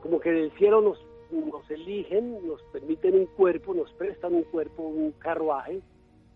como 0.02 0.20
que 0.20 0.32
del 0.32 0.52
cielo 0.58 0.82
nos, 0.82 1.00
nos 1.32 1.70
eligen, 1.72 2.46
nos 2.46 2.62
permiten 2.74 3.16
un 3.16 3.26
cuerpo, 3.28 3.74
nos 3.74 3.92
prestan 3.94 4.36
un 4.36 4.44
cuerpo, 4.44 4.84
un 4.84 5.12
carruaje 5.14 5.82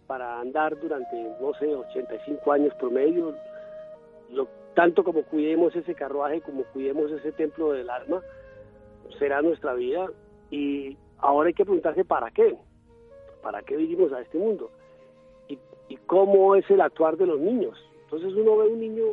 para 0.08 0.40
andar 0.40 0.80
durante, 0.80 1.16
no 1.40 1.54
sé, 1.56 1.76
85 1.76 2.52
años 2.52 2.74
promedio. 2.76 3.36
Lo, 4.32 4.48
tanto 4.74 5.04
como 5.04 5.24
cuidemos 5.24 5.76
ese 5.76 5.94
carruaje, 5.94 6.42
como 6.42 6.64
cuidemos 6.66 7.12
ese 7.12 7.32
templo 7.34 7.74
del 7.74 7.90
alma, 7.90 8.22
será 9.20 9.42
nuestra 9.42 9.74
vida. 9.74 10.08
Y 10.50 10.98
ahora 11.20 11.48
hay 11.48 11.54
que 11.54 11.66
preguntarse 11.66 12.06
para 12.06 12.32
qué, 12.32 12.58
para 13.42 13.62
qué 13.64 13.76
vivimos 13.76 14.12
a 14.14 14.22
este 14.22 14.38
mundo 14.38 14.72
y, 15.90 15.98
cómo 16.06 16.56
es 16.56 16.70
el 16.70 16.82
actuar 16.82 17.18
de 17.18 17.26
los 17.26 17.40
niños. 17.40 17.78
Entonces 18.04 18.34
uno 18.34 18.58
ve 18.58 18.68
un 18.68 18.80
niño, 18.80 19.04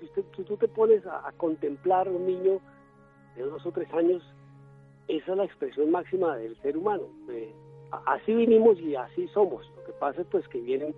si, 0.00 0.22
tú 0.44 0.56
te 0.56 0.68
pones 0.68 1.06
a, 1.06 1.30
contemplar 1.36 2.08
un 2.08 2.26
niño 2.26 2.60
de 3.36 3.42
dos 3.42 3.64
o 3.64 3.72
tres 3.72 3.92
años, 3.94 4.22
esa 5.08 5.32
es 5.32 5.38
la 5.38 5.44
expresión 5.44 5.90
máxima 5.90 6.36
del 6.36 6.56
ser 6.62 6.76
humano. 6.76 7.04
Así 8.06 8.34
vinimos 8.34 8.78
y 8.80 8.94
así 8.96 9.28
somos. 9.28 9.70
Lo 9.76 9.84
que 9.84 9.92
pasa 9.92 10.22
es 10.22 10.26
pues 10.28 10.46
que 10.48 10.60
vienen, 10.60 10.94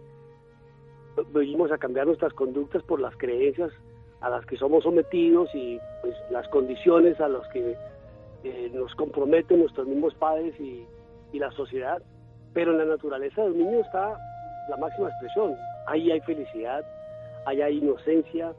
venimos 1.32 1.70
a 1.72 1.78
cambiar 1.78 2.06
nuestras 2.06 2.32
conductas 2.32 2.82
por 2.82 3.00
las 3.00 3.16
creencias 3.16 3.72
a 4.20 4.30
las 4.30 4.46
que 4.46 4.56
somos 4.56 4.84
sometidos 4.84 5.50
y 5.54 5.78
pues 6.00 6.14
las 6.30 6.48
condiciones 6.48 7.20
a 7.20 7.28
las 7.28 7.46
que 7.48 7.76
eh, 8.44 8.70
nos 8.72 8.94
comprometen 8.94 9.60
nuestros 9.60 9.86
mismos 9.86 10.14
padres 10.14 10.58
y, 10.60 10.86
la 11.32 11.50
sociedad. 11.50 12.00
Pero 12.52 12.70
en 12.70 12.78
la 12.78 12.84
naturaleza 12.84 13.42
del 13.42 13.58
niño 13.58 13.80
está 13.80 14.16
la 14.68 14.76
máxima 14.76 15.08
expresión. 15.08 15.56
Ahí 15.88 16.08
hay 16.12 16.20
felicidad, 16.20 16.84
ahí 17.44 17.60
hay 17.60 17.78
inocencia, 17.78 18.54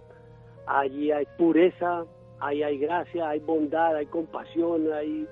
allí 0.68 1.10
hay 1.10 1.26
pureza, 1.38 2.04
ahí 2.42 2.64
hay 2.64 2.78
gracia, 2.78 3.30
hay 3.30 3.40
bondad, 3.40 3.96
hay 3.96 4.08
compasión, 4.08 4.92
hay, 4.92 5.26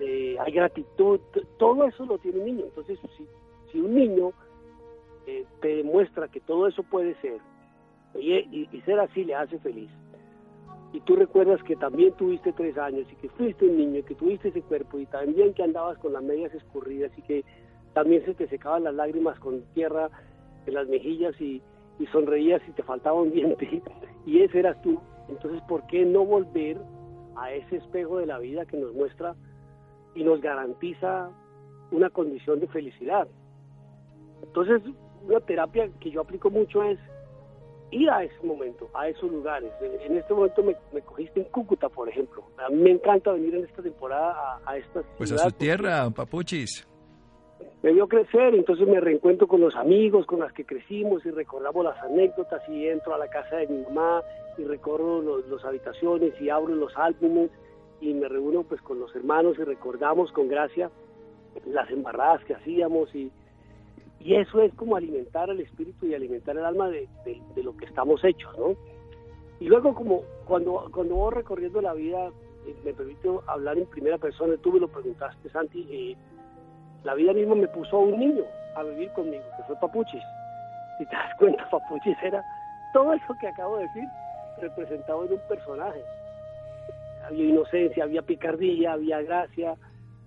eh, 0.00 0.36
hay 0.38 0.52
gratitud. 0.52 1.20
Todo 1.58 1.84
eso 1.84 2.04
lo 2.06 2.18
tiene 2.18 2.38
un 2.38 2.44
niño. 2.46 2.64
Entonces, 2.64 2.98
si 3.16 3.26
si 3.70 3.80
un 3.80 3.94
niño 3.94 4.32
eh, 5.26 5.44
te 5.60 5.76
demuestra 5.76 6.28
que 6.28 6.40
todo 6.40 6.66
eso 6.66 6.82
puede 6.82 7.14
ser 7.20 7.40
y, 8.14 8.66
ser 8.86 8.98
así 9.00 9.24
le 9.24 9.34
hace 9.34 9.58
feliz, 9.58 9.90
y 10.92 11.00
tú 11.00 11.16
recuerdas 11.16 11.62
que 11.64 11.76
también 11.76 12.12
tuviste 12.14 12.52
tres 12.52 12.78
años 12.78 13.06
y 13.12 13.16
que 13.16 13.28
fuiste 13.28 13.66
un 13.66 13.76
niño, 13.76 13.98
y 13.98 14.02
que 14.04 14.14
tuviste 14.14 14.48
ese 14.48 14.62
cuerpo 14.62 14.98
y 14.98 15.06
también 15.06 15.52
que 15.52 15.62
andabas 15.62 15.98
con 15.98 16.12
las 16.12 16.22
medias 16.22 16.54
escurridas 16.54 17.10
y 17.18 17.22
que 17.22 17.44
también 17.92 18.24
se 18.24 18.34
te 18.34 18.48
secaban 18.48 18.84
las 18.84 18.94
lágrimas 18.94 19.38
con 19.40 19.62
tierra 19.74 20.08
en 20.64 20.74
las 20.74 20.88
mejillas 20.88 21.38
y, 21.40 21.60
y 21.98 22.06
sonreías 22.06 22.62
y 22.68 22.72
te 22.72 22.82
faltaba 22.82 23.20
un 23.20 23.32
diente 23.32 23.82
y 24.24 24.40
ese 24.40 24.60
eras 24.60 24.80
tú. 24.82 24.98
Entonces, 25.28 25.60
¿por 25.68 25.86
qué 25.88 26.06
no 26.06 26.24
volver 26.24 26.78
a 27.36 27.52
ese 27.52 27.76
espejo 27.76 28.18
de 28.18 28.26
la 28.26 28.38
vida 28.38 28.64
que 28.64 28.78
nos 28.78 28.94
muestra 28.94 29.34
y 30.16 30.24
nos 30.24 30.40
garantiza 30.40 31.30
una 31.92 32.10
condición 32.10 32.58
de 32.58 32.66
felicidad? 32.68 33.28
Entonces, 34.42 34.82
una 35.22 35.40
terapia 35.40 35.88
que 36.00 36.10
yo 36.10 36.22
aplico 36.22 36.50
mucho 36.50 36.82
es 36.82 36.98
ir 37.90 38.10
a 38.10 38.24
ese 38.24 38.42
momento, 38.42 38.90
a 38.94 39.08
esos 39.08 39.30
lugares. 39.30 39.70
En 39.80 40.16
este 40.16 40.34
momento 40.34 40.62
me, 40.62 41.02
cogiste 41.02 41.40
en 41.40 41.46
Cúcuta, 41.46 41.88
por 41.88 42.08
ejemplo. 42.08 42.44
A 42.58 42.68
mí 42.68 42.76
me 42.76 42.90
encanta 42.90 43.32
venir 43.32 43.54
en 43.54 43.64
esta 43.64 43.82
temporada 43.82 44.32
a, 44.32 44.70
a 44.70 44.76
estas 44.76 45.04
Pues 45.16 45.32
a 45.32 45.38
su 45.38 45.52
tierra, 45.52 46.10
Papuchis. 46.10 46.86
Me 47.82 47.92
vio 47.92 48.08
crecer, 48.08 48.54
entonces 48.54 48.86
me 48.88 49.00
reencuentro 49.00 49.46
con 49.46 49.60
los 49.60 49.74
amigos 49.76 50.26
con 50.26 50.40
los 50.40 50.52
que 50.52 50.64
crecimos 50.64 51.24
y 51.24 51.30
recordamos 51.30 51.84
las 51.84 51.98
anécdotas 52.02 52.60
y 52.68 52.88
entro 52.88 53.14
a 53.14 53.18
la 53.18 53.28
casa 53.28 53.56
de 53.56 53.68
mi 53.68 53.82
mamá 53.84 54.22
y 54.58 54.64
recorro 54.64 55.22
las 55.22 55.64
habitaciones 55.64 56.32
y 56.40 56.48
abro 56.48 56.74
los 56.74 56.92
álbumes 56.96 57.50
y 58.00 58.14
me 58.14 58.28
reúno 58.28 58.62
pues 58.62 58.80
con 58.82 58.98
los 59.00 59.14
hermanos 59.14 59.56
y 59.58 59.64
recordamos 59.64 60.30
con 60.32 60.48
gracia 60.48 60.90
las 61.64 61.90
embarradas 61.90 62.44
que 62.44 62.54
hacíamos 62.54 63.14
y, 63.14 63.30
y 64.20 64.34
eso 64.34 64.60
es 64.60 64.74
como 64.74 64.96
alimentar 64.96 65.50
el 65.50 65.60
espíritu 65.60 66.06
y 66.06 66.14
alimentar 66.14 66.56
el 66.56 66.64
alma 66.64 66.88
de, 66.88 67.08
lo 67.56 67.76
que 67.76 67.86
estamos 67.86 68.22
hechos, 68.24 68.56
¿no? 68.58 68.74
Y 69.60 69.66
luego 69.66 69.94
como 69.94 70.22
cuando, 70.44 70.90
cuando 70.92 71.14
voy 71.14 71.34
recorriendo 71.34 71.80
la 71.80 71.94
vida, 71.94 72.28
eh, 72.66 72.76
me 72.84 72.92
permito 72.92 73.42
hablar 73.46 73.78
en 73.78 73.86
primera 73.86 74.18
persona, 74.18 74.56
tú 74.62 74.72
me 74.72 74.80
lo 74.80 74.88
preguntaste, 74.88 75.48
Santi, 75.48 76.16
la 77.04 77.14
vida 77.14 77.32
misma 77.32 77.54
me 77.54 77.68
puso 77.68 77.96
a 77.96 78.00
un 78.00 78.18
niño 78.18 78.44
a 78.74 78.82
vivir 78.82 79.10
conmigo, 79.12 79.44
que 79.56 79.62
fue 79.62 79.76
Papuchis. 79.76 80.22
Si 80.98 81.06
te 81.06 81.14
das 81.14 81.34
cuenta, 81.38 81.66
Papuchis 81.70 82.16
era 82.22 82.44
todo 82.92 83.12
eso 83.12 83.34
que 83.40 83.48
acabo 83.48 83.78
de 83.78 83.84
decir 83.84 84.04
representado 84.60 85.24
en 85.24 85.32
un 85.34 85.40
personaje. 85.48 86.02
Había 87.26 87.44
inocencia, 87.44 88.04
había 88.04 88.22
picardía, 88.22 88.92
había 88.92 89.20
gracia, 89.22 89.74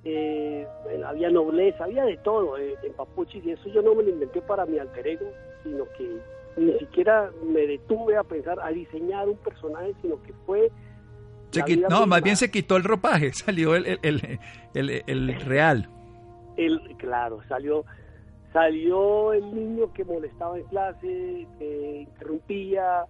eh, 0.03 0.65
había 1.05 1.29
nobleza, 1.29 1.83
había 1.83 2.05
de 2.05 2.17
todo 2.17 2.57
eh, 2.57 2.75
en 2.83 2.93
Papuchis 2.93 3.43
y 3.45 3.51
eso 3.51 3.69
yo 3.69 3.81
no 3.81 3.95
me 3.95 4.03
lo 4.03 4.09
inventé 4.09 4.41
para 4.41 4.65
mi 4.65 4.79
alter 4.79 5.07
ego, 5.07 5.31
sino 5.63 5.85
que 5.97 6.17
ni 6.57 6.77
siquiera 6.79 7.29
me 7.43 7.67
detuve 7.67 8.17
a 8.17 8.23
pensar, 8.23 8.59
a 8.61 8.69
diseñar 8.69 9.27
un 9.27 9.37
personaje, 9.37 9.93
sino 10.01 10.21
que 10.23 10.33
fue... 10.45 10.71
no, 11.89 12.05
más 12.05 12.21
bien 12.21 12.35
se 12.35 12.51
quitó 12.51 12.77
el 12.77 12.83
ropaje, 12.83 13.31
salió 13.33 13.75
el, 13.75 13.99
el, 14.01 14.39
el, 14.73 15.03
el, 15.05 15.41
real. 15.41 15.89
El, 16.57 16.79
claro, 16.97 17.39
salió 17.47 17.85
salió 18.53 19.33
el 19.33 19.53
niño 19.53 19.93
que 19.93 20.03
molestaba 20.03 20.57
en 20.57 20.65
clase, 20.65 21.47
que 21.59 22.07
interrumpía, 22.07 23.05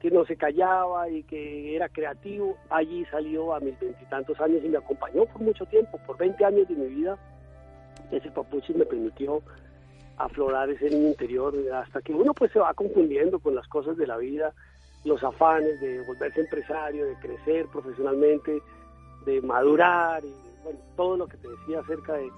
que 0.00 0.10
no 0.10 0.24
se 0.24 0.36
callaba 0.36 1.08
y 1.10 1.22
que 1.24 1.76
era 1.76 1.88
creativo. 1.88 2.56
Allí 2.70 3.04
salió 3.10 3.54
a 3.54 3.60
mis 3.60 3.78
veintitantos 3.78 4.40
años 4.40 4.62
y 4.64 4.68
me 4.68 4.78
acompañó 4.78 5.26
por 5.26 5.42
mucho 5.42 5.66
tiempo, 5.66 5.98
por 6.06 6.16
20 6.16 6.44
años 6.44 6.68
de 6.68 6.74
mi 6.74 6.86
vida. 6.86 7.18
Ese 8.10 8.30
papuchi 8.30 8.72
me 8.74 8.86
permitió 8.86 9.42
aflorar 10.16 10.70
ese 10.70 10.90
niño 10.90 11.08
interior 11.08 11.54
hasta 11.74 12.00
que 12.00 12.12
uno 12.14 12.32
pues 12.34 12.52
se 12.52 12.58
va 12.58 12.72
confundiendo 12.74 13.38
con 13.38 13.54
las 13.54 13.66
cosas 13.68 13.96
de 13.96 14.06
la 14.06 14.16
vida, 14.16 14.52
los 15.04 15.22
afanes 15.22 15.80
de 15.80 16.00
volverse 16.06 16.40
empresario, 16.40 17.06
de 17.06 17.16
crecer 17.16 17.66
profesionalmente, 17.72 18.62
de 19.26 19.40
madurar 19.42 20.24
y 20.24 20.32
bueno, 20.62 20.78
todo 20.96 21.16
lo 21.16 21.26
que 21.26 21.36
te 21.36 21.48
decía 21.48 21.80
acerca 21.80 22.14
de, 22.14 22.30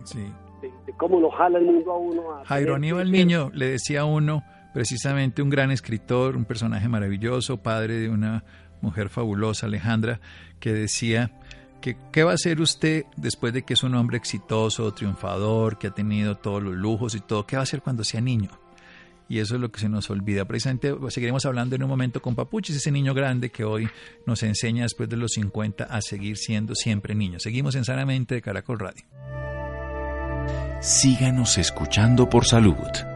de, 0.63 0.93
cómo 0.97 1.21
lo 1.21 1.31
jala 1.31 1.59
el 1.59 1.67
mundo 1.67 1.93
a 1.93 1.99
uno. 1.99 2.33
A 2.33 2.45
Jairo 2.45 2.75
Aníbal 2.75 3.11
Niño 3.11 3.51
le 3.55 3.69
decía 3.69 4.01
a 4.01 4.05
uno, 4.05 4.43
precisamente 4.77 5.41
un 5.41 5.49
gran 5.49 5.71
escritor, 5.71 6.37
un 6.37 6.45
personaje 6.45 6.87
maravilloso, 6.87 7.57
padre 7.57 7.99
de 7.99 8.11
una 8.11 8.45
mujer 8.83 9.09
fabulosa, 9.09 9.65
Alejandra, 9.65 10.21
que 10.61 10.75
decía 10.75 11.33
que 11.81 11.97
qué 12.13 12.25
va 12.25 12.33
a 12.33 12.35
hacer 12.35 12.61
usted 12.61 13.07
después 13.17 13.55
de 13.55 13.63
que 13.63 13.73
es 13.73 13.83
un 13.83 13.95
hombre 13.95 14.19
exitoso, 14.19 14.93
triunfador, 14.93 15.79
que 15.79 15.87
ha 15.87 15.93
tenido 15.93 16.37
todos 16.37 16.63
los 16.63 16.75
lujos 16.75 17.15
y 17.15 17.21
todo, 17.21 17.47
qué 17.47 17.57
va 17.57 17.61
a 17.61 17.63
hacer 17.63 17.81
cuando 17.81 18.05
sea 18.05 18.21
niño. 18.21 18.51
Y 19.31 19.39
eso 19.39 19.55
es 19.55 19.63
lo 19.63 19.73
que 19.73 19.81
se 19.81 19.89
nos 19.89 20.11
olvida. 20.11 20.45
Precisamente 20.45 20.95
pues, 20.95 21.15
seguiremos 21.15 21.47
hablando 21.47 21.75
en 21.75 21.83
un 21.83 21.89
momento 21.89 22.21
con 22.21 22.35
Papuchis, 22.35 22.77
ese 22.77 22.93
niño 22.93 23.15
grande 23.15 23.49
que 23.49 23.65
hoy 23.65 23.89
nos 24.27 24.43
enseña 24.43 24.83
después 24.83 25.09
de 25.09 25.17
los 25.17 25.33
50 25.33 25.85
a 25.85 26.03
seguir 26.03 26.37
siendo 26.37 26.75
siempre 26.75 27.15
niño. 27.15 27.41
Seguimos 27.41 27.77
en 27.77 27.87
Sanamente 27.87 28.35
de 28.35 28.43
Caracol 28.43 28.79
Radio. 28.79 29.07
Síganos 30.83 31.57
escuchando 31.57 32.29
por 32.29 32.45
salud. 32.45 33.16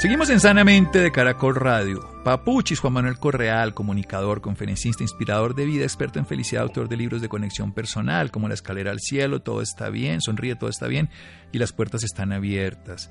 Seguimos 0.00 0.30
en 0.30 0.40
Sanamente 0.40 0.98
de 0.98 1.12
Caracol 1.12 1.56
Radio. 1.56 2.08
Papuchis, 2.24 2.80
Juan 2.80 2.94
Manuel 2.94 3.18
Correal, 3.18 3.74
comunicador, 3.74 4.40
conferencista, 4.40 5.02
inspirador 5.02 5.54
de 5.54 5.66
vida, 5.66 5.84
experto 5.84 6.18
en 6.18 6.24
felicidad, 6.24 6.62
autor 6.62 6.88
de 6.88 6.96
libros 6.96 7.20
de 7.20 7.28
conexión 7.28 7.74
personal, 7.74 8.30
como 8.30 8.48
La 8.48 8.54
escalera 8.54 8.92
al 8.92 9.00
cielo, 9.00 9.42
todo 9.42 9.60
está 9.60 9.90
bien, 9.90 10.22
sonríe, 10.22 10.56
todo 10.56 10.70
está 10.70 10.86
bien, 10.86 11.10
y 11.52 11.58
las 11.58 11.74
puertas 11.74 12.02
están 12.02 12.32
abiertas 12.32 13.10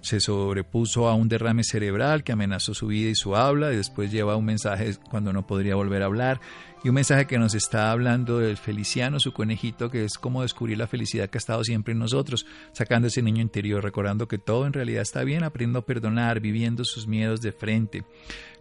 se 0.00 0.20
sobrepuso 0.20 1.08
a 1.08 1.14
un 1.14 1.28
derrame 1.28 1.64
cerebral 1.64 2.24
que 2.24 2.32
amenazó 2.32 2.74
su 2.74 2.86
vida 2.88 3.10
y 3.10 3.14
su 3.14 3.36
habla, 3.36 3.72
y 3.72 3.76
después 3.76 4.10
lleva 4.10 4.36
un 4.36 4.44
mensaje 4.44 4.96
cuando 5.10 5.32
no 5.32 5.46
podría 5.46 5.74
volver 5.74 6.02
a 6.02 6.06
hablar, 6.06 6.40
y 6.82 6.88
un 6.88 6.94
mensaje 6.94 7.26
que 7.26 7.38
nos 7.38 7.54
está 7.54 7.90
hablando 7.90 8.38
del 8.38 8.56
Feliciano, 8.56 9.20
su 9.20 9.32
conejito, 9.32 9.90
que 9.90 10.04
es 10.04 10.14
como 10.14 10.42
descubrir 10.42 10.78
la 10.78 10.86
felicidad 10.86 11.28
que 11.28 11.36
ha 11.36 11.40
estado 11.40 11.62
siempre 11.62 11.92
en 11.92 11.98
nosotros, 11.98 12.46
sacando 12.72 13.08
ese 13.08 13.20
niño 13.20 13.42
interior, 13.42 13.84
recordando 13.84 14.28
que 14.28 14.38
todo 14.38 14.66
en 14.66 14.72
realidad 14.72 15.02
está 15.02 15.22
bien, 15.22 15.44
aprendiendo 15.44 15.80
a 15.80 15.86
perdonar, 15.86 16.40
viviendo 16.40 16.84
sus 16.84 17.06
miedos 17.06 17.42
de 17.42 17.52
frente, 17.52 18.04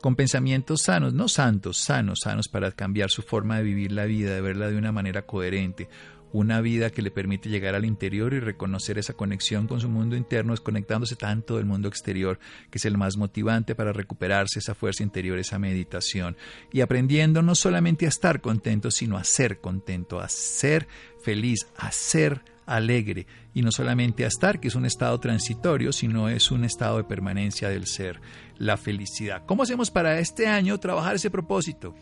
con 0.02 0.16
pensamientos 0.16 0.82
sanos, 0.84 1.14
no 1.14 1.30
santos, 1.30 1.78
sanos, 1.78 2.20
sanos 2.24 2.50
para 2.50 2.72
cambiar 2.74 3.10
su 3.10 3.22
forma 3.22 3.58
de 3.58 3.64
vivir 3.64 3.94
la 3.94 4.06
vida, 4.06 4.34
de 4.34 4.42
verla 4.42 4.70
de 4.70 4.78
una 4.78 4.92
manera 4.92 5.22
coherente 5.22 5.88
una 6.32 6.62
vida 6.62 6.90
que 6.90 7.02
le 7.02 7.12
permite 7.12 7.50
llegar 7.50 7.76
al 7.76 7.86
interior 7.86 8.34
y 8.34 8.40
reconocer 8.40 8.98
esa 8.98 9.14
conexión 9.14 9.68
con 9.68 9.80
su 9.80 9.90
mundo 9.90 10.16
interno, 10.16 10.54
desconectándose 10.54 11.16
tanto 11.16 11.58
del 11.58 11.66
mundo 11.66 11.88
exterior, 11.88 12.40
que 12.70 12.78
es 12.78 12.86
el 12.86 12.98
más 12.98 13.18
motivante 13.18 13.76
para 13.76 13.94
recuperarse 13.94 14.60
esa 14.60 14.76
fuerza 14.76 15.04
interior, 15.04 15.40
esa 15.40 15.60
meditación, 15.60 16.38
y 16.72 16.82
aprendiendo 16.82 17.42
no 17.42 17.56
solamente 17.56 18.06
a 18.06 18.10
estar 18.10 18.42
contento, 18.42 18.92
sino 18.92 19.18
a 19.18 19.24
ser 19.24 19.60
contento, 19.60 20.20
a 20.20 20.30
ser 20.30 20.88
feliz, 21.24 21.68
a 21.78 21.92
ser 21.92 22.42
alegre, 22.66 23.26
y 23.54 23.64
no 23.64 23.72
solamente 23.72 24.26
a 24.26 24.28
estar, 24.28 24.60
que 24.60 24.68
es 24.68 24.76
un 24.76 24.86
estado 24.86 25.20
transitorio, 25.20 25.92
sino 25.92 26.30
es 26.30 26.52
un 26.52 26.64
estado 26.64 26.98
de 26.98 27.04
permanencia 27.04 27.70
del 27.70 27.88
ser, 27.88 28.22
la 28.58 28.78
felicidad. 28.78 29.44
¿Cómo 29.46 29.64
hacemos 29.64 29.90
para 29.90 30.20
este 30.20 30.48
año 30.48 30.78
trabajar 30.80 31.16
ese 31.16 31.32
propósito? 31.32 31.96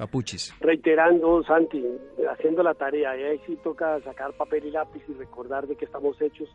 Papuchis. 0.00 0.54
Reiterando, 0.60 1.42
Santi, 1.42 1.84
haciendo 2.30 2.62
la 2.62 2.72
tarea, 2.72 3.14
y 3.18 3.22
ahí 3.22 3.40
sí 3.44 3.56
toca 3.62 4.00
sacar 4.00 4.32
papel 4.32 4.64
y 4.64 4.70
lápiz 4.70 5.02
y 5.06 5.12
recordar 5.12 5.66
de 5.66 5.76
qué 5.76 5.84
estamos 5.84 6.18
hechos. 6.22 6.48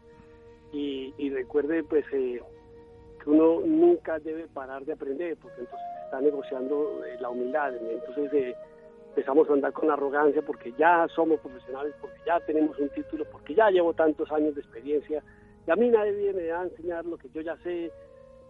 Y, 0.72 1.30
recuerde, 1.30 1.84
pues, 1.84 2.04
eh, 2.12 2.42
que 3.24 3.30
uno 3.30 3.62
nunca 3.64 4.18
debe 4.18 4.48
parar 4.48 4.84
de 4.84 4.94
aprender, 4.94 5.38
porque 5.38 5.62
entonces 5.62 5.88
está 6.06 6.20
negociando 6.22 7.06
eh, 7.06 7.18
la 7.20 7.30
humildad. 7.30 7.72
Entonces 7.76 8.34
eh, 8.34 8.56
empezamos 9.10 9.48
a 9.48 9.54
andar 9.54 9.74
con 9.74 9.92
arrogancia 9.92 10.42
porque 10.42 10.74
ya 10.78 11.08
somos 11.16 11.40
profesionales, 11.40 11.94
porque 12.02 12.18
ya 12.26 12.40
tenemos 12.40 12.80
un 12.80 12.90
título, 12.90 13.26
porque 13.32 13.54
ya 13.54 13.70
llevo 13.70 13.94
tantos 13.94 14.30
años 14.32 14.56
de 14.56 14.62
experiencia. 14.62 15.24
Y 15.68 15.72
a 15.72 15.76
mí 15.76 15.88
nadie 15.90 16.14
viene 16.14 16.52
a 16.52 16.64
enseñar 16.64 17.06
lo 17.06 17.18
que 17.18 17.30
yo 17.30 17.42
ya 17.42 17.56
sé, 17.58 17.92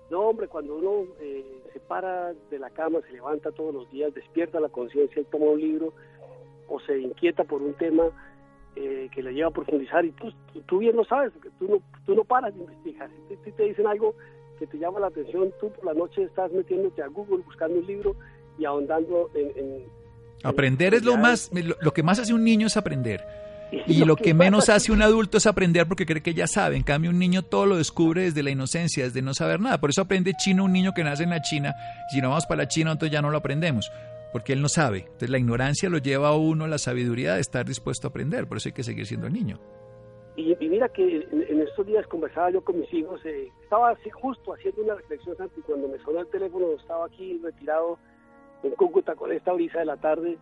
no, 0.09 0.21
hombre, 0.21 0.47
cuando 0.47 0.75
uno 0.75 1.11
eh, 1.19 1.43
se 1.73 1.79
para 1.79 2.33
de 2.33 2.59
la 2.59 2.69
cama, 2.69 2.99
se 3.07 3.13
levanta 3.13 3.51
todos 3.51 3.73
los 3.73 3.89
días, 3.91 4.13
despierta 4.13 4.59
la 4.59 4.69
conciencia 4.69 5.21
y 5.21 5.25
toma 5.25 5.45
un 5.45 5.59
libro 5.59 5.93
o 6.67 6.79
se 6.79 6.99
inquieta 6.99 7.43
por 7.43 7.61
un 7.61 7.73
tema 7.73 8.03
eh, 8.75 9.09
que 9.13 9.23
le 9.23 9.33
lleva 9.33 9.49
a 9.49 9.51
profundizar 9.51 10.05
y 10.05 10.11
tú, 10.11 10.31
tú 10.67 10.79
bien 10.79 10.95
lo 10.95 11.05
sabes, 11.05 11.31
tú 11.57 11.67
no, 11.67 11.81
tú 12.05 12.13
no 12.13 12.23
paras 12.23 12.53
de 12.53 12.61
investigar. 12.61 13.09
Si 13.43 13.51
te, 13.51 13.63
dicen 13.63 13.87
algo 13.87 14.15
que 14.59 14.67
te 14.67 14.77
llama 14.77 14.99
la 14.99 15.07
atención, 15.07 15.51
tú 15.59 15.71
por 15.71 15.85
la 15.85 15.93
noche 15.93 16.23
estás 16.23 16.51
metiéndote 16.51 17.01
a 17.01 17.07
Google 17.07 17.43
buscando 17.43 17.79
un 17.79 17.85
libro 17.85 18.15
y 18.59 18.65
ahondando 18.65 19.31
en... 19.33 19.85
aprender 20.43 20.93
es 20.93 21.03
lo 21.03 21.17
más, 21.17 21.51
lo 21.53 21.91
que 21.91 22.03
más 22.03 22.19
hace 22.19 22.33
un 22.33 22.43
niño 22.43 22.67
es 22.67 22.77
aprender. 22.77 23.21
Y 23.71 24.05
lo 24.05 24.15
que 24.15 24.33
menos 24.33 24.69
hace 24.69 24.91
un 24.91 25.01
adulto 25.01 25.37
es 25.37 25.47
aprender 25.47 25.87
porque 25.87 26.05
cree 26.05 26.21
que 26.21 26.33
ya 26.33 26.47
sabe. 26.47 26.75
En 26.75 26.83
cambio, 26.83 27.09
un 27.09 27.19
niño 27.19 27.43
todo 27.43 27.65
lo 27.65 27.77
descubre 27.77 28.23
desde 28.23 28.43
la 28.43 28.51
inocencia, 28.51 29.03
desde 29.03 29.21
no 29.21 29.33
saber 29.33 29.59
nada. 29.59 29.79
Por 29.79 29.89
eso 29.89 30.01
aprende 30.01 30.33
chino 30.33 30.63
un 30.63 30.73
niño 30.73 30.93
que 30.93 31.03
nace 31.03 31.23
en 31.23 31.31
la 31.31 31.41
China. 31.41 31.73
Si 32.11 32.21
no 32.21 32.29
vamos 32.29 32.45
para 32.45 32.63
la 32.63 32.67
China, 32.67 32.91
entonces 32.91 33.11
ya 33.11 33.21
no 33.21 33.29
lo 33.29 33.37
aprendemos. 33.37 33.91
Porque 34.31 34.53
él 34.53 34.61
no 34.61 34.69
sabe. 34.69 34.99
Entonces 34.99 35.29
la 35.29 35.37
ignorancia 35.37 35.89
lo 35.89 35.97
lleva 35.97 36.29
a 36.29 36.35
uno 36.35 36.65
a 36.65 36.67
la 36.67 36.77
sabiduría 36.77 37.35
de 37.35 37.41
estar 37.41 37.65
dispuesto 37.65 38.07
a 38.07 38.09
aprender. 38.09 38.47
Por 38.47 38.57
eso 38.57 38.69
hay 38.69 38.73
que 38.73 38.83
seguir 38.83 39.05
siendo 39.05 39.29
niño. 39.29 39.59
Y, 40.37 40.53
mira 40.67 40.89
que 40.89 41.27
en, 41.31 41.61
estos 41.61 41.85
días 41.87 42.05
conversaba 42.07 42.51
yo 42.51 42.63
con 42.63 42.79
mis 42.79 42.93
hijos. 42.93 43.21
Eh, 43.25 43.49
estaba 43.63 43.91
así 43.91 44.09
justo 44.09 44.53
haciendo 44.53 44.83
una 44.83 44.95
reflexión, 44.95 45.35
Santi, 45.37 45.61
cuando 45.61 45.87
me 45.87 45.97
sonó 45.99 46.19
el 46.19 46.27
teléfono, 46.27 46.71
estaba 46.77 47.05
aquí 47.05 47.39
retirado 47.41 47.97
en 48.63 48.71
Cúcuta 48.71 49.15
con 49.15 49.31
esta 49.31 49.53
brisa 49.53 49.79
de 49.79 49.85
la 49.85 49.97
tarde 49.97 50.37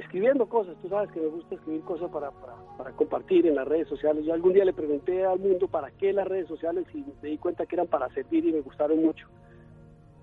escribiendo 0.00 0.48
cosas. 0.48 0.76
Tú 0.82 0.88
sabes 0.88 1.10
que 1.12 1.20
me 1.20 1.28
gusta 1.28 1.54
escribir 1.54 1.82
cosas 1.82 2.10
para, 2.10 2.30
para, 2.30 2.92
compartir 2.92 3.46
en 3.46 3.54
las 3.54 3.68
redes 3.68 3.88
sociales. 3.88 4.24
Yo 4.24 4.32
algún 4.32 4.52
día 4.52 4.64
le 4.64 4.72
pregunté 4.72 5.24
al 5.24 5.38
mundo 5.38 5.68
para 5.68 5.90
qué 5.92 6.12
las 6.12 6.26
redes 6.26 6.48
sociales 6.48 6.86
y 6.94 7.04
me 7.22 7.30
di 7.30 7.38
cuenta 7.38 7.66
que 7.66 7.76
eran 7.76 7.86
para 7.86 8.08
servir 8.10 8.44
y 8.46 8.52
me 8.52 8.60
gustaron 8.60 9.02
mucho. 9.02 9.28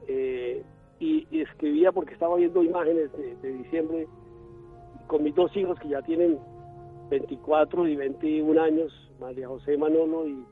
Eh, 0.07 0.63
y, 0.99 1.27
escribía 1.41 1.91
porque 1.91 2.13
estaba 2.13 2.35
viendo 2.37 2.63
imágenes 2.63 3.11
de, 3.13 3.53
diciembre 3.53 4.07
con 5.05 5.23
mis 5.23 5.35
dos 5.35 5.55
hijos 5.55 5.79
que 5.79 5.89
ya 5.89 6.01
tienen 6.01 6.39
24 7.09 7.87
y 7.87 7.95
21 7.95 8.61
años, 8.61 9.11
María 9.19 9.47
José 9.47 9.77
Manolo, 9.77 10.27
y, 10.27 10.43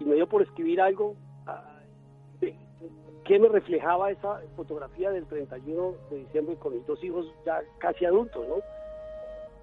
y 0.00 0.04
me 0.04 0.14
dio 0.16 0.28
por 0.28 0.42
escribir 0.42 0.80
algo 0.80 1.16
¿Qué 3.24 3.38
me 3.38 3.48
reflejaba 3.48 4.10
esa 4.10 4.42
fotografía 4.54 5.10
del 5.10 5.24
31 5.26 5.94
de 6.10 6.16
diciembre 6.18 6.56
con 6.56 6.74
mis 6.74 6.86
dos 6.86 7.02
hijos 7.02 7.26
ya 7.46 7.62
casi 7.78 8.04
adultos, 8.04 8.46
¿no? 8.46 8.56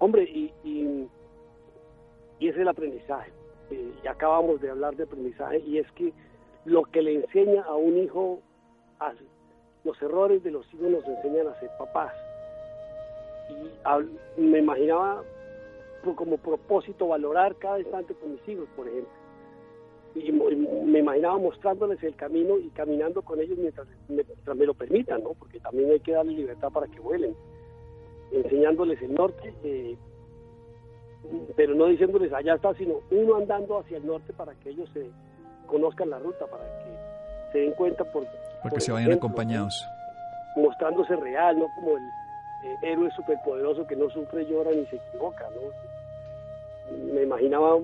Hombre, 0.00 0.24
y, 0.24 0.52
y, 0.64 1.08
es 2.40 2.56
el 2.56 2.66
aprendizaje. 2.66 3.30
Eh, 3.70 3.92
y 4.02 4.06
acabamos 4.08 4.60
de 4.60 4.70
hablar 4.70 4.96
de 4.96 5.04
aprendizaje 5.04 5.60
y 5.60 5.78
es 5.78 5.90
que 5.92 6.12
lo 6.64 6.82
que 6.82 7.02
le 7.02 7.14
enseña 7.14 7.62
a 7.62 7.76
un 7.76 7.98
hijo, 7.98 8.40
a, 8.98 9.12
los 9.84 10.02
errores 10.02 10.42
de 10.42 10.50
los 10.50 10.66
hijos 10.74 10.90
nos 10.90 11.06
enseñan 11.06 11.46
a 11.46 11.60
ser 11.60 11.70
papás. 11.78 12.12
Y 14.36 14.40
me 14.40 14.58
imaginaba 14.58 15.22
como 16.16 16.36
propósito 16.36 17.06
valorar 17.06 17.54
cada 17.56 17.78
instante 17.78 18.14
con 18.14 18.32
mis 18.32 18.48
hijos, 18.48 18.68
por 18.74 18.88
ejemplo 18.88 19.21
y 20.14 20.30
me 20.30 20.98
imaginaba 20.98 21.38
mostrándoles 21.38 22.02
el 22.02 22.14
camino 22.16 22.58
y 22.58 22.68
caminando 22.70 23.22
con 23.22 23.40
ellos 23.40 23.58
mientras 23.58 23.86
me, 24.08 24.66
lo 24.66 24.74
permitan, 24.74 25.22
¿no? 25.22 25.32
Porque 25.34 25.58
también 25.60 25.90
hay 25.90 26.00
que 26.00 26.12
darles 26.12 26.36
libertad 26.36 26.70
para 26.70 26.86
que 26.86 27.00
vuelen, 27.00 27.34
enseñándoles 28.30 29.00
el 29.00 29.14
norte, 29.14 29.54
eh, 29.64 29.96
pero 31.56 31.74
no 31.74 31.86
diciéndoles 31.86 32.32
allá 32.32 32.54
está, 32.54 32.74
sino 32.74 33.00
uno 33.10 33.36
andando 33.36 33.78
hacia 33.78 33.96
el 33.96 34.06
norte 34.06 34.32
para 34.32 34.54
que 34.54 34.70
ellos 34.70 34.90
se 34.92 35.10
conozcan 35.66 36.10
la 36.10 36.18
ruta, 36.18 36.46
para 36.46 36.64
que 36.64 37.52
se 37.52 37.58
den 37.58 37.72
cuenta 37.72 38.04
por... 38.04 38.26
Porque 38.62 38.80
se 38.80 38.92
vayan 38.92 39.12
acompañados. 39.12 39.86
Mostrándose 40.56 41.16
real, 41.16 41.58
no 41.58 41.68
como 41.76 41.96
el 41.96 42.04
eh, 42.64 42.76
héroe 42.82 43.10
superpoderoso 43.16 43.86
que 43.86 43.96
no 43.96 44.10
sufre, 44.10 44.44
llora 44.44 44.70
ni 44.72 44.84
se 44.86 44.96
equivoca, 44.96 45.48
¿no? 45.50 47.14
Me 47.14 47.22
imaginaba 47.22 47.78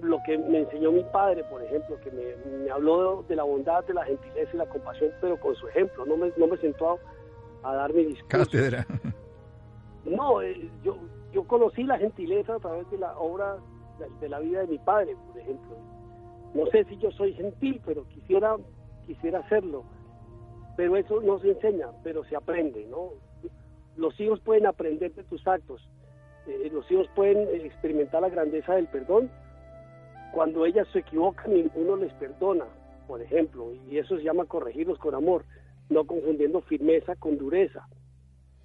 lo 0.00 0.22
que 0.24 0.36
me 0.36 0.60
enseñó 0.60 0.92
mi 0.92 1.04
padre, 1.04 1.44
por 1.44 1.62
ejemplo, 1.62 1.98
que 2.00 2.10
me, 2.10 2.70
habló 2.70 3.24
de, 3.28 3.36
la 3.36 3.44
bondad, 3.44 3.84
de 3.84 3.94
la 3.94 4.04
gentileza 4.04 4.50
y 4.52 4.56
la 4.56 4.66
compasión, 4.66 5.10
pero 5.20 5.38
con 5.38 5.54
su 5.54 5.68
ejemplo, 5.68 6.04
no 6.04 6.16
me, 6.16 6.32
no 6.36 6.46
me 6.46 6.56
sentó 6.58 6.98
a, 7.62 7.74
dar 7.74 7.92
mi 7.92 8.04
discurso. 8.04 8.44
Cátedra. 8.44 8.86
No, 10.04 10.42
eh, 10.42 10.70
yo, 10.82 10.98
yo 11.32 11.44
conocí 11.44 11.82
la 11.82 11.96
gentileza 11.96 12.56
a 12.56 12.58
través 12.58 12.90
de 12.90 12.98
la 12.98 13.16
obra 13.16 13.56
de, 14.20 14.28
la 14.28 14.38
vida 14.40 14.60
de 14.60 14.66
mi 14.66 14.78
padre, 14.78 15.16
por 15.26 15.40
ejemplo. 15.40 15.76
No 16.52 16.66
sé 16.66 16.84
si 16.84 16.98
yo 16.98 17.10
soy 17.12 17.32
gentil, 17.32 17.80
pero 17.86 18.06
quisiera, 18.08 18.56
quisiera 19.06 19.38
hacerlo. 19.38 19.84
Pero 20.76 20.96
eso 20.96 21.22
no 21.22 21.38
se 21.38 21.52
enseña, 21.52 21.88
pero 22.02 22.22
se 22.24 22.36
aprende, 22.36 22.84
¿no? 22.90 23.12
Los 23.96 24.18
hijos 24.20 24.40
pueden 24.40 24.66
aprender 24.66 25.14
de 25.14 25.24
tus 25.24 25.46
actos. 25.46 25.88
Eh, 26.46 26.68
los 26.70 26.90
hijos 26.90 27.08
pueden 27.14 27.48
experimentar 27.64 28.20
la 28.20 28.28
grandeza 28.28 28.74
del 28.74 28.88
perdón 28.88 29.30
cuando 30.34 30.66
ellas 30.66 30.88
se 30.92 30.98
equivocan 30.98 31.56
y 31.56 31.70
uno 31.76 31.96
les 31.96 32.12
perdona, 32.14 32.64
por 33.06 33.22
ejemplo, 33.22 33.72
y 33.88 33.98
eso 33.98 34.16
se 34.16 34.24
llama 34.24 34.44
corregirlos 34.46 34.98
con 34.98 35.14
amor, 35.14 35.44
no 35.88 36.04
confundiendo 36.04 36.60
firmeza 36.62 37.14
con 37.14 37.38
dureza. 37.38 37.86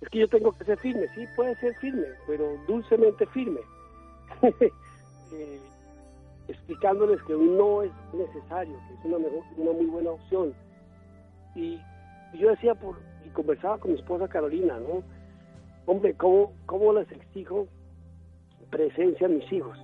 Es 0.02 0.10
que 0.10 0.20
yo 0.20 0.28
tengo 0.28 0.52
que 0.54 0.66
ser 0.66 0.80
firme, 0.80 1.08
sí, 1.14 1.26
puede 1.36 1.56
ser 1.58 1.76
firme, 1.76 2.08
pero 2.26 2.58
dulcemente 2.68 3.26
firme. 3.28 3.62
Eh, 5.32 5.60
explicándoles 6.48 7.22
que 7.22 7.34
no 7.34 7.84
es 7.84 7.92
necesario, 8.14 8.76
que 8.88 8.94
es 8.96 9.06
una, 9.06 9.20
mejor, 9.20 9.44
una 9.58 9.74
muy 9.74 9.86
buena 9.86 10.10
opción. 10.10 10.56
Y, 11.54 11.80
yo 12.34 12.50
decía, 12.50 12.74
por, 12.74 12.96
y 13.24 13.30
conversaba 13.30 13.78
con 13.78 13.92
mi 13.92 14.00
esposa 14.00 14.28
Carolina, 14.28 14.80
¿no? 14.80 15.04
Hombre, 15.86 16.16
¿cómo, 16.16 16.52
cómo 16.66 16.94
les 16.94 17.12
exijo 17.12 17.68
presencia 18.72 19.28
a 19.28 19.30
mis 19.30 19.52
hijos? 19.54 19.78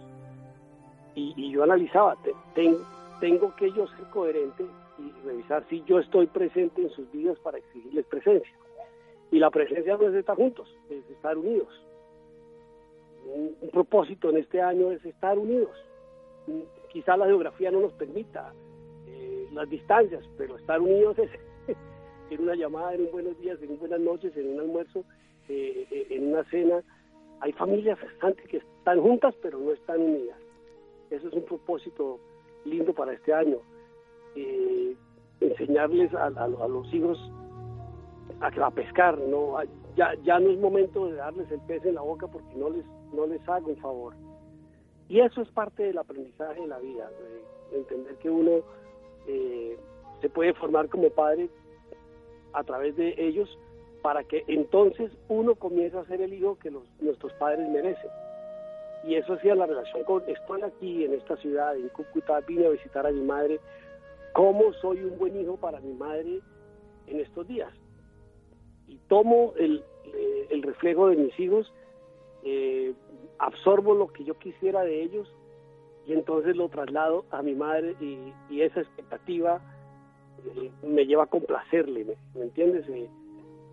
Y, 1.15 1.51
yo 1.51 1.63
analizaba, 1.63 2.17
tengo 2.54 3.56
que 3.56 3.71
yo 3.71 3.88
ser 3.88 4.06
coherente 4.12 4.65
y 4.99 5.25
revisar 5.25 5.65
si 5.69 5.82
yo 5.84 5.99
estoy 5.99 6.28
presente 6.28 6.82
en 6.82 6.89
sus 6.89 7.10
vidas 7.12 7.38
para 7.39 7.58
exigirles 7.58 8.06
presencia. 8.06 8.54
Y 9.32 9.39
la 9.39 9.49
presencia 9.49 9.97
no 9.97 10.08
es 10.08 10.15
estar 10.15 10.36
juntos, 10.36 10.73
es 10.89 11.10
estar 11.10 11.38
unidos. 11.38 11.67
Un, 13.25 13.56
propósito 13.71 14.30
en 14.30 14.38
este 14.38 14.62
año 14.62 14.91
es 14.91 15.04
estar 15.04 15.38
unidos. 15.38 15.71
Quizá 16.89 17.17
la 17.17 17.25
geografía 17.25 17.71
no 17.71 17.82
nos 17.82 17.93
permita 17.93 18.54
eh, 19.08 19.47
las 19.51 19.69
distancias, 19.69 20.23
pero 20.38 20.58
estar 20.58 20.80
unidos 20.80 21.17
es 21.17 21.30
en 22.30 22.41
una 22.41 22.56
llamada, 22.56 22.93
en 22.93 23.01
un 23.01 23.12
buenos 23.12 23.38
días, 23.39 23.62
en 23.62 23.71
un 23.71 23.80
buenas 23.80 23.99
noches, 23.99 24.36
en 24.38 24.54
un 24.54 24.60
almuerzo, 24.60 25.04
eh, 25.49 25.88
eh, 25.89 26.08
en 26.12 26.28
una 26.32 26.43
cena. 26.45 26.84
Hay 27.41 27.51
familias 27.54 27.97
que 28.47 28.58
están 28.58 29.01
juntas, 29.01 29.36
pero 29.41 29.60
no 29.60 29.71
están 29.71 29.99
unidas. 29.99 30.44
Eso 31.09 31.27
es 31.27 31.33
un 31.33 31.43
propósito 31.43 32.19
lindo 32.65 32.93
para 32.93 33.13
este 33.13 33.33
año. 33.33 33.57
Enseñarles 35.39 36.13
a, 36.13 36.29
los 36.47 36.93
hijos 36.93 37.17
a, 38.41 38.71
pescar, 38.71 39.17
no 39.17 39.57
ya, 39.95 40.13
ya 40.23 40.39
no 40.39 40.49
es 40.49 40.59
momento 40.59 41.07
de 41.07 41.13
darles 41.15 41.49
el 41.51 41.61
pez 41.61 41.85
en 41.85 41.95
la 41.95 42.01
boca 42.01 42.27
porque 42.27 42.53
no 42.55 42.69
les, 42.69 42.85
no 43.13 43.25
les 43.27 43.47
hago 43.47 43.69
un 43.69 43.77
favor. 43.77 44.13
Y 45.07 45.19
eso 45.19 45.41
es 45.41 45.49
parte 45.49 45.83
del 45.83 45.97
aprendizaje 45.97 46.61
de 46.61 46.67
la 46.67 46.79
vida, 46.79 47.09
entender 47.71 48.15
que 48.15 48.29
uno 48.29 48.61
eh, 49.27 49.77
se 50.21 50.29
puede 50.29 50.53
formar 50.53 50.89
como 50.89 51.09
padre 51.09 51.49
a 52.53 52.63
través 52.63 52.95
de 52.95 53.13
ellos 53.17 53.57
para 54.01 54.23
que 54.23 54.43
entonces 54.47 55.11
uno 55.29 55.55
comience 55.55 55.97
a 55.97 56.05
ser 56.05 56.21
el 56.21 56.33
hijo 56.33 56.57
que 56.59 56.71
nuestros 56.99 57.33
padres 57.33 57.69
merecen 57.69 58.09
y 59.05 59.15
eso 59.15 59.33
hacía 59.33 59.53
la 59.53 59.67
relación 59.67 60.03
con, 60.03 60.23
estoy 60.27 60.63
aquí 60.63 61.05
en 61.05 61.13
esta 61.13 61.37
ciudad, 61.37 61.75
en 61.75 61.89
Cúcuta, 61.89 62.39
vine 62.41 62.65
a 62.65 62.71
visitar 62.71 63.05
a 63.05 63.11
mi 63.11 63.21
madre, 63.21 63.59
¿cómo 64.33 64.73
soy 64.81 65.03
un 65.03 65.17
buen 65.19 65.39
hijo 65.39 65.57
para 65.57 65.79
mi 65.79 65.93
madre 65.93 66.39
en 67.05 67.19
estos 67.19 67.47
días? 67.47 67.71
Y 68.87 68.97
tomo 69.07 69.53
el, 69.57 69.83
eh, 70.05 70.59
reflejo 70.63 71.09
de 71.09 71.17
mis 71.17 71.39
hijos, 71.39 71.71
eh, 72.43 72.93
absorbo 73.37 73.93
lo 73.93 74.07
que 74.07 74.23
yo 74.23 74.39
quisiera 74.39 74.83
de 74.83 75.03
ellos 75.03 75.31
y 76.07 76.13
entonces 76.13 76.55
lo 76.55 76.69
traslado 76.69 77.25
a 77.29 77.43
mi 77.43 77.53
madre 77.53 77.95
y, 77.99 78.61
esa 78.61 78.81
expectativa 78.81 79.61
eh, 80.45 80.71
me 80.81 81.05
lleva 81.05 81.25
a 81.25 81.27
complacerle, 81.27 82.05
¿me, 82.33 82.41
entiendes? 82.41 82.85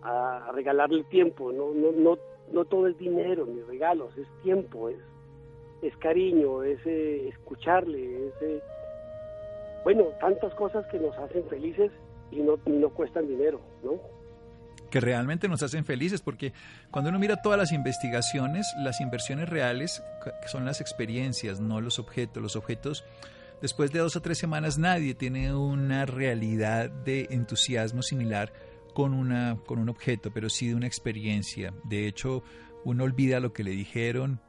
a 0.03 0.51
regalarle 0.53 1.03
tiempo, 1.05 1.51
no, 1.51 1.73
no, 1.73 1.91
no, 1.91 2.17
no 2.51 2.65
todo 2.65 2.87
es 2.87 2.97
dinero, 2.99 3.47
ni 3.47 3.61
regalos, 3.61 4.15
es 4.17 4.27
tiempo, 4.43 4.89
es 4.89 4.97
es 5.83 5.95
cariño, 5.97 6.63
es 6.63 6.79
eh, 6.85 7.27
escucharle, 7.29 8.27
es 8.27 8.33
eh, 8.41 8.61
bueno, 9.83 10.05
tantas 10.19 10.53
cosas 10.55 10.85
que 10.87 10.99
nos 10.99 11.15
hacen 11.17 11.43
felices 11.49 11.91
y 12.31 12.37
no, 12.37 12.57
no 12.65 12.89
cuestan 12.89 13.27
dinero, 13.27 13.59
¿no? 13.83 13.99
que 14.93 15.01
realmente 15.01 15.47
nos 15.47 15.63
hacen 15.63 15.85
felices, 15.85 16.21
porque 16.21 16.53
cuando 16.91 17.09
uno 17.09 17.17
mira 17.17 17.41
todas 17.41 17.57
las 17.57 17.71
investigaciones, 17.71 18.71
las 18.77 19.01
inversiones 19.01 19.49
reales 19.49 20.03
son 20.45 20.65
las 20.65 20.81
experiencias, 20.81 21.59
no 21.59 21.81
los 21.81 21.97
objetos. 21.97 22.43
Los 22.43 22.55
objetos, 22.55 23.03
después 23.59 23.91
de 23.91 23.97
dos 23.97 24.15
o 24.15 24.21
tres 24.21 24.37
semanas, 24.37 24.77
nadie 24.77 25.15
tiene 25.15 25.55
una 25.55 26.05
realidad 26.05 26.91
de 26.91 27.25
entusiasmo 27.31 28.03
similar 28.03 28.53
con, 28.93 29.15
una, 29.15 29.57
con 29.65 29.79
un 29.79 29.89
objeto, 29.89 30.29
pero 30.31 30.47
sí 30.47 30.67
de 30.67 30.75
una 30.75 30.85
experiencia. 30.85 31.73
De 31.85 32.05
hecho, 32.05 32.43
uno 32.85 33.03
olvida 33.03 33.39
lo 33.39 33.51
que 33.51 33.63
le 33.63 33.71
dijeron, 33.71 34.41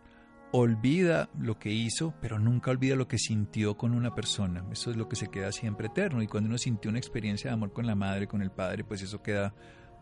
olvida 0.56 1.30
lo 1.36 1.58
que 1.58 1.72
hizo, 1.72 2.14
pero 2.20 2.38
nunca 2.38 2.70
olvida 2.70 2.94
lo 2.94 3.08
que 3.08 3.18
sintió 3.18 3.76
con 3.76 3.92
una 3.92 4.14
persona. 4.14 4.64
Eso 4.70 4.92
es 4.92 4.96
lo 4.96 5.08
que 5.08 5.16
se 5.16 5.26
queda 5.26 5.50
siempre 5.50 5.88
eterno. 5.88 6.22
Y 6.22 6.28
cuando 6.28 6.46
uno 6.46 6.58
sintió 6.58 6.90
una 6.90 7.00
experiencia 7.00 7.50
de 7.50 7.54
amor 7.54 7.72
con 7.72 7.88
la 7.88 7.96
madre, 7.96 8.28
con 8.28 8.40
el 8.40 8.52
padre, 8.52 8.84
pues 8.84 9.02
eso 9.02 9.20
queda 9.20 9.52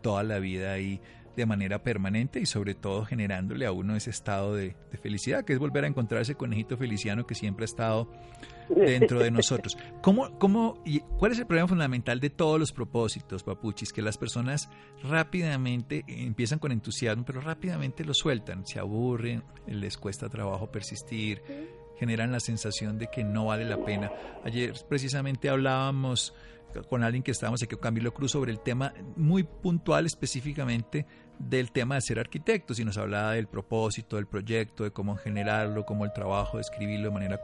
toda 0.03 0.23
la 0.23 0.41
vida 0.41 0.73
ahí 0.73 1.01
de 1.37 1.47
manera 1.47 1.83
permanente 1.83 2.41
y 2.41 2.47
sobre 2.47 2.75
todo 2.75 3.05
generándole 3.05 3.67
a 3.67 3.73
uno 3.73 3.97
ese 3.97 4.11
estado 4.11 4.55
de, 4.55 4.77
felicidad, 5.03 5.45
que 5.45 5.53
es 5.53 5.59
volver 5.59 5.85
a 5.85 5.89
encontrar 5.89 6.23
ese 6.23 6.35
conejito 6.35 6.77
feliciano 6.77 7.27
que 7.27 7.35
siempre 7.35 7.65
ha 7.65 7.67
estado 7.67 8.09
dentro 8.69 9.21
de 9.21 9.31
nosotros. 9.31 9.77
¿Cómo, 10.03 10.39
cómo, 10.39 10.83
y 10.85 11.01
¿Cuál 11.01 11.33
es 11.33 11.39
el 11.39 11.47
problema 11.47 11.69
fundamental 11.69 12.21
de 12.21 12.31
todos 12.31 12.61
los 12.61 12.73
propósitos, 12.73 13.43
papuchis? 13.43 13.93
Que 13.93 14.03
las 14.03 14.19
personas 14.19 14.69
rápidamente 15.03 16.05
empiezan 16.07 16.59
con 16.59 16.73
entusiasmo, 16.73 17.25
pero 17.25 17.41
rápidamente 17.41 18.05
lo 18.05 18.15
sueltan, 18.15 18.67
se 18.67 18.79
aburren, 18.79 19.43
les 19.67 19.97
cuesta 19.97 20.29
trabajo 20.29 20.71
persistir, 20.71 21.43
generan 21.99 22.33
la 22.33 22.41
sensación 22.41 22.99
de 22.99 23.09
que 23.09 23.25
no 23.25 23.47
vale 23.47 23.65
la 23.65 23.83
pena. 23.85 24.13
Ayer 24.45 24.75
precisamente 24.89 25.49
hablábamos 25.49 26.35
con 26.89 27.03
alguien 27.03 27.23
que 27.23 27.31
estábamos 27.31 27.63
aquí, 27.63 27.77
Camilo 27.77 28.13
Cruz, 28.15 28.33
sobre 28.33 28.53
el 28.53 28.61
tema 28.61 28.93
muy 29.17 29.43
puntual 29.43 30.07
específicamente 30.07 31.07
del 31.39 31.73
tema 31.73 31.97
de 31.97 32.03
ser 32.03 32.19
arquitectos 32.19 32.79
y 32.79 32.85
nos 32.85 32.99
hablaba 32.99 33.33
del 33.33 33.49
propósito 33.49 34.17
del 34.17 34.27
proyecto, 34.27 34.85
de 34.85 34.93
cómo 34.93 35.17
generarlo, 35.17 35.85
cómo 35.85 36.05
el 36.05 36.13
trabajo 36.13 36.57
de 36.57 36.63
escribirlo 36.63 37.09
de 37.09 37.15
manera 37.15 37.41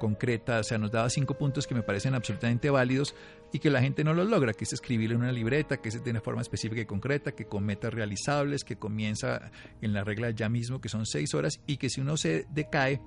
concreta, 0.00 0.58
o 0.58 0.64
sea, 0.64 0.78
nos 0.78 0.90
daba 0.90 1.08
cinco 1.10 1.34
puntos 1.34 1.66
que 1.66 1.74
me 1.74 1.82
parecen 1.82 2.14
absolutamente 2.14 2.70
válidos 2.70 3.14
y 3.52 3.58
que 3.58 3.70
la 3.70 3.80
gente 3.80 4.02
no 4.02 4.14
los 4.14 4.28
logra, 4.28 4.52
que 4.52 4.64
es 4.64 4.72
escribirlo 4.72 5.16
en 5.16 5.22
una 5.22 5.32
libreta, 5.32 5.76
que 5.76 5.90
es 5.90 6.02
de 6.02 6.10
una 6.10 6.20
forma 6.20 6.42
específica 6.42 6.80
y 6.80 6.86
concreta, 6.86 7.32
que 7.32 7.46
con 7.46 7.64
metas 7.64 7.94
realizables, 7.94 8.64
que 8.64 8.76
comienza 8.76 9.50
en 9.80 9.92
la 9.92 10.02
regla 10.02 10.30
ya 10.30 10.48
mismo, 10.48 10.80
que 10.80 10.88
son 10.88 11.06
seis 11.06 11.32
horas, 11.34 11.60
y 11.66 11.76
que 11.76 11.88
si 11.88 12.00
uno 12.00 12.16
se 12.16 12.46
decae, 12.50 13.00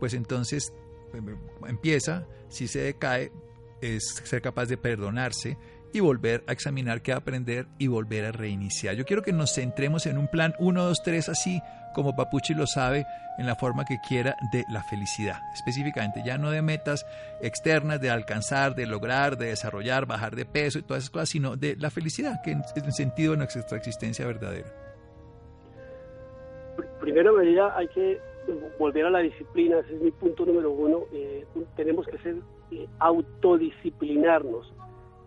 pues 0.00 0.14
entonces 0.14 0.72
em, 1.12 1.36
empieza, 1.66 2.26
si 2.48 2.68
se 2.68 2.80
decae, 2.80 3.30
es 3.84 4.22
ser 4.24 4.40
capaz 4.40 4.66
de 4.66 4.76
perdonarse 4.76 5.56
y 5.92 6.00
volver 6.00 6.42
a 6.48 6.52
examinar 6.52 7.02
qué 7.02 7.12
aprender 7.12 7.66
y 7.78 7.86
volver 7.86 8.24
a 8.24 8.32
reiniciar. 8.32 8.96
Yo 8.96 9.04
quiero 9.04 9.22
que 9.22 9.32
nos 9.32 9.54
centremos 9.54 10.06
en 10.06 10.18
un 10.18 10.26
plan 10.26 10.54
1, 10.58 10.84
2, 10.84 11.02
3, 11.04 11.28
así 11.28 11.60
como 11.94 12.16
Papuchi 12.16 12.54
lo 12.54 12.66
sabe, 12.66 13.06
en 13.38 13.46
la 13.46 13.54
forma 13.54 13.84
que 13.84 13.98
quiera 14.06 14.36
de 14.52 14.64
la 14.68 14.82
felicidad. 14.82 15.36
Específicamente, 15.54 16.22
ya 16.24 16.36
no 16.36 16.50
de 16.50 16.62
metas 16.62 17.06
externas, 17.40 18.00
de 18.00 18.10
alcanzar, 18.10 18.74
de 18.74 18.86
lograr, 18.86 19.38
de 19.38 19.46
desarrollar, 19.46 20.06
bajar 20.06 20.34
de 20.34 20.44
peso 20.44 20.80
y 20.80 20.82
todas 20.82 21.04
esas 21.04 21.10
cosas, 21.10 21.28
sino 21.28 21.56
de 21.56 21.76
la 21.76 21.90
felicidad, 21.90 22.42
que 22.42 22.52
es 22.52 22.84
el 22.84 22.92
sentido 22.92 23.32
de 23.32 23.38
nuestra 23.38 23.78
existencia 23.78 24.26
verdadera. 24.26 24.68
Primero, 27.00 27.34
medida, 27.34 27.76
hay 27.76 27.86
que 27.88 28.20
volver 28.78 29.06
a 29.06 29.10
la 29.10 29.20
disciplina, 29.20 29.78
ese 29.78 29.94
es 29.94 30.00
mi 30.00 30.10
punto 30.10 30.44
número 30.44 30.72
uno. 30.72 31.04
Eh, 31.12 31.46
tenemos 31.76 32.06
que 32.06 32.18
ser 32.18 32.36
eh, 32.70 32.88
autodisciplinarnos. 32.98 34.72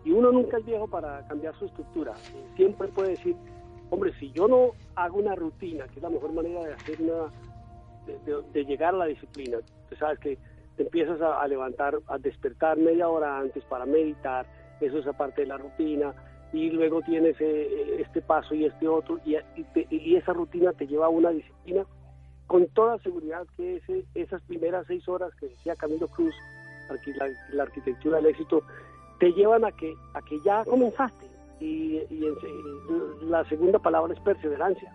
Y 0.04 0.12
uno 0.12 0.32
nunca 0.32 0.58
es 0.58 0.64
viejo 0.64 0.88
para 0.88 1.26
cambiar 1.28 1.54
su 1.58 1.66
estructura. 1.66 2.14
Siempre 2.56 2.88
puede 2.88 3.10
decir, 3.10 3.36
hombre, 3.90 4.12
si 4.18 4.30
yo 4.32 4.48
no 4.48 4.72
hago 4.94 5.18
una 5.18 5.34
rutina, 5.34 5.86
que 5.88 5.96
es 5.96 6.02
la 6.02 6.10
mejor 6.10 6.32
manera 6.32 6.64
de 6.64 6.72
hacer 6.74 7.02
una, 7.02 7.30
de, 8.52 8.64
llegar 8.64 8.94
a 8.94 8.98
la 8.98 9.06
disciplina, 9.06 9.58
tú 9.88 9.96
sabes 9.96 10.18
que 10.18 10.38
te 10.76 10.84
empiezas 10.84 11.20
a, 11.20 11.46
levantar, 11.48 11.98
a 12.06 12.18
despertar 12.18 12.78
media 12.78 13.08
hora 13.08 13.38
antes 13.38 13.64
para 13.64 13.84
meditar, 13.84 14.46
eso 14.80 14.98
es 14.98 15.06
aparte 15.06 15.42
de 15.42 15.48
la 15.48 15.56
rutina, 15.56 16.14
y 16.52 16.70
luego 16.70 17.02
tienes 17.02 17.36
eh, 17.40 18.00
este 18.00 18.22
paso 18.22 18.54
y 18.54 18.64
este 18.64 18.86
otro, 18.86 19.18
y, 19.24 19.36
y 19.90 20.16
esa 20.16 20.32
rutina 20.32 20.72
te 20.72 20.86
lleva 20.86 21.06
a 21.06 21.10
una 21.10 21.30
disciplina, 21.30 21.84
con 22.48 22.66
toda 22.68 22.98
seguridad 23.00 23.46
que 23.56 23.76
ese, 23.76 24.04
esas 24.14 24.42
primeras 24.42 24.86
seis 24.86 25.06
horas 25.06 25.32
que 25.34 25.48
decía 25.48 25.76
Camilo 25.76 26.08
Cruz, 26.08 26.34
la, 27.52 27.62
arquitectura 27.62 28.16
del 28.16 28.26
éxito, 28.26 28.62
te 29.18 29.32
llevan 29.32 29.64
a 29.64 29.72
que, 29.72 29.94
a 30.14 30.22
que 30.22 30.40
ya 30.44 30.64
comenzaste. 30.64 31.26
Y, 31.60 32.02
la 33.22 33.44
segunda 33.44 33.78
palabra 33.78 34.14
es 34.14 34.20
perseverancia. 34.20 34.92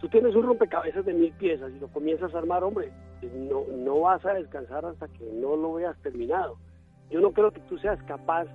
Tú 0.00 0.08
tienes 0.08 0.34
un 0.34 0.44
rompecabezas 0.44 1.04
de 1.04 1.14
mil 1.14 1.32
piezas 1.32 1.72
y 1.72 1.78
lo 1.78 1.88
comienzas 1.88 2.34
a 2.34 2.38
armar, 2.38 2.62
hombre, 2.62 2.92
no, 3.22 3.64
no 3.76 4.00
vas 4.00 4.24
a 4.24 4.34
descansar 4.34 4.84
hasta 4.84 5.08
que 5.08 5.24
no 5.24 5.56
lo 5.56 5.74
veas 5.74 5.96
terminado. 6.02 6.58
Yo 7.10 7.20
no 7.20 7.32
creo 7.32 7.50
que 7.50 7.60
tú 7.60 7.78
seas 7.78 8.02
capaz 8.04 8.46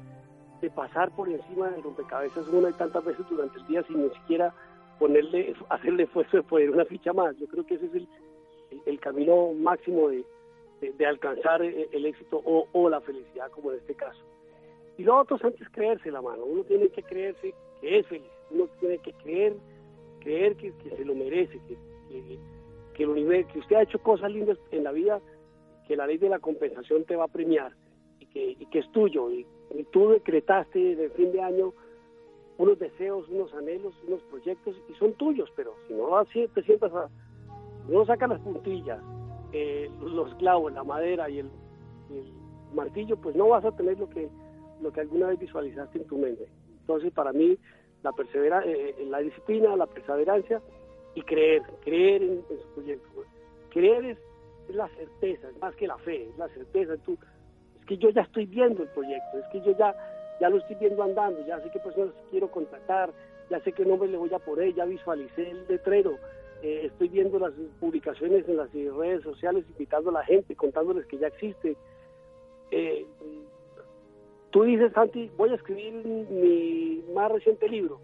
de 0.61 0.69
pasar 0.69 1.11
por 1.11 1.27
encima 1.27 1.69
del 1.69 1.83
rompecabezas 1.83 2.47
una 2.47 2.69
y 2.69 2.73
tantas 2.73 3.03
veces 3.03 3.25
durante 3.29 3.59
el 3.59 3.67
día 3.67 3.83
sin 3.83 4.03
ni 4.03 4.09
siquiera 4.09 4.53
ponerle, 4.99 5.55
hacerle 5.69 6.03
esfuerzo 6.03 6.37
de 6.37 6.43
poner 6.43 6.69
una 6.69 6.85
ficha 6.85 7.11
más. 7.13 7.35
Yo 7.37 7.47
creo 7.47 7.65
que 7.65 7.75
ese 7.75 7.87
es 7.87 7.95
el, 7.95 8.07
el, 8.85 8.99
camino 8.99 9.53
máximo 9.53 10.09
de, 10.09 10.23
de, 10.81 11.05
alcanzar 11.05 11.61
el, 11.61 12.05
éxito 12.05 12.41
o, 12.43 12.89
la 12.89 13.01
felicidad, 13.01 13.51
como 13.51 13.71
en 13.71 13.77
este 13.77 13.93
caso. 13.93 14.19
Y 14.97 15.03
lo 15.03 15.19
otro 15.19 15.37
es 15.37 15.69
creerse 15.69 16.11
la 16.11 16.21
mano. 16.21 16.43
Uno 16.43 16.63
tiene 16.63 16.89
que 16.89 17.03
creerse 17.03 17.53
que 17.79 17.99
es 17.99 18.07
feliz. 18.07 18.29
Uno 18.49 18.67
tiene 18.79 18.97
que 18.97 19.13
creer, 19.13 19.55
creer 20.19 20.55
que, 20.55 20.73
se 20.95 21.05
lo 21.05 21.15
merece, 21.15 21.59
que, 21.67 21.77
que, 22.09 22.39
que, 22.93 23.03
el 23.03 23.09
universo, 23.09 23.53
que 23.53 23.59
usted 23.59 23.75
ha 23.75 23.83
hecho 23.83 23.99
cosas 23.99 24.31
lindas 24.31 24.57
en 24.71 24.83
la 24.83 24.91
vida, 24.91 25.21
que 25.87 25.95
la 25.95 26.07
ley 26.07 26.17
de 26.17 26.29
la 26.29 26.39
compensación 26.39 27.05
te 27.05 27.15
va 27.15 27.25
a 27.25 27.27
premiar 27.27 27.73
y 28.19 28.65
que, 28.65 28.79
es 28.79 28.91
tuyo. 28.91 29.29
Y, 29.29 29.45
tú 29.91 30.09
decretaste 30.09 30.95
de 30.95 31.09
fin 31.11 31.31
de 31.31 31.41
año 31.41 31.73
unos 32.57 32.77
deseos, 32.77 33.27
unos 33.29 33.53
anhelos, 33.53 33.93
unos 34.05 34.21
proyectos 34.23 34.75
y 34.89 34.93
son 34.95 35.13
tuyos, 35.13 35.49
pero 35.55 35.75
si 35.87 35.93
no 35.93 36.17
así 36.17 36.47
te 36.53 36.61
sientas 36.63 36.91
no 37.87 38.05
sacas 38.05 38.29
las 38.29 38.41
puntillas, 38.41 39.01
eh, 39.53 39.89
los 40.01 40.33
clavos, 40.35 40.71
la 40.73 40.83
madera 40.83 41.29
y 41.29 41.39
el, 41.39 41.49
martillo, 42.73 43.17
pues 43.17 43.35
no 43.35 43.49
vas 43.49 43.65
a 43.65 43.71
tener 43.71 43.99
lo 43.99 44.09
que 44.09 44.29
lo 44.81 44.91
que 44.91 45.01
alguna 45.01 45.27
vez 45.27 45.39
visualizaste 45.39 45.99
en 45.99 46.07
tu 46.07 46.17
mente. 46.17 46.47
Entonces, 46.79 47.13
para 47.13 47.31
mí, 47.33 47.55
la 48.01 48.11
persevera, 48.13 48.63
eh, 48.65 48.95
la 49.07 49.19
disciplina, 49.19 49.75
la 49.75 49.85
perseverancia 49.85 50.59
y 51.13 51.21
creer, 51.21 51.61
creer 51.83 52.23
en, 52.23 52.43
su 52.47 52.67
proyecto. 52.73 53.23
Creer 53.69 54.05
es, 54.05 54.17
la 54.69 54.87
certeza, 54.89 55.49
es 55.49 55.59
más 55.59 55.75
que 55.75 55.85
la 55.85 55.97
fe, 55.99 56.29
es 56.29 56.37
la 56.37 56.47
certeza. 56.49 56.97
Tú, 57.05 57.17
es 57.79 57.85
que 57.85 57.97
yo 57.97 58.09
ya 58.09 58.21
estoy 58.21 58.47
viendo 58.47 58.81
el 58.81 58.89
proyecto, 58.89 59.37
es 59.37 59.45
que 59.51 59.61
yo 59.61 59.77
ya 59.77 59.93
ya 60.41 60.49
lo 60.49 60.57
estoy 60.57 60.75
viendo 60.77 61.03
andando, 61.03 61.45
ya 61.45 61.61
sé 61.61 61.69
qué 61.71 61.79
personas 61.79 62.15
quiero 62.31 62.49
contratar, 62.49 63.13
ya 63.51 63.59
sé 63.59 63.73
qué 63.73 63.85
nombre 63.85 64.09
le 64.09 64.17
voy 64.17 64.33
a 64.33 64.39
poner, 64.39 64.73
ya 64.73 64.85
visualicé 64.85 65.51
el 65.51 65.67
letrero, 65.69 66.17
eh, 66.61 66.85
estoy 66.85 67.09
viendo 67.09 67.39
las 67.39 67.53
publicaciones 67.79 68.47
en 68.47 68.57
las 68.57 68.71
redes 68.71 69.23
sociales, 69.23 69.65
invitando 69.69 70.11
a 70.11 70.13
la 70.13 70.25
gente, 70.25 70.55
contándoles 70.55 71.07
que 71.07 71.17
ya 71.17 71.27
existe. 71.27 71.75
Eh, 72.69 73.05
tú 74.51 74.63
dices, 74.63 74.93
Santi, 74.93 75.31
voy 75.37 75.49
a 75.49 75.55
escribir 75.55 76.05
mi 76.05 77.03
más 77.13 77.31
reciente 77.31 77.67
libro. 77.67 77.99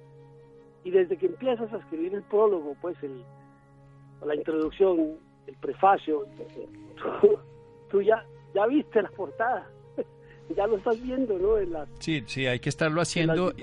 Y 0.84 0.90
desde 0.90 1.18
que 1.18 1.28
empiezas 1.28 1.72
a 1.72 1.78
escribir 1.78 2.16
el 2.16 2.24
prólogo, 2.24 2.76
pues 2.82 2.96
el, 3.04 3.24
la 4.26 4.36
introducción, 4.36 5.18
el 5.46 5.56
prefacio, 5.58 6.26
tú, 7.92 8.02
ya, 8.02 8.26
ya 8.56 8.66
viste 8.66 9.04
la 9.04 9.10
portada 9.10 9.70
ya 10.56 10.66
lo 10.66 10.78
estás 10.78 11.00
viendo, 11.04 11.38
¿no? 11.38 11.60
En 11.60 11.76
sí, 12.00 12.24
sí, 12.26 12.48
hay 12.48 12.60
que 12.60 12.70
estarlo 12.70 13.02
haciendo, 13.02 13.54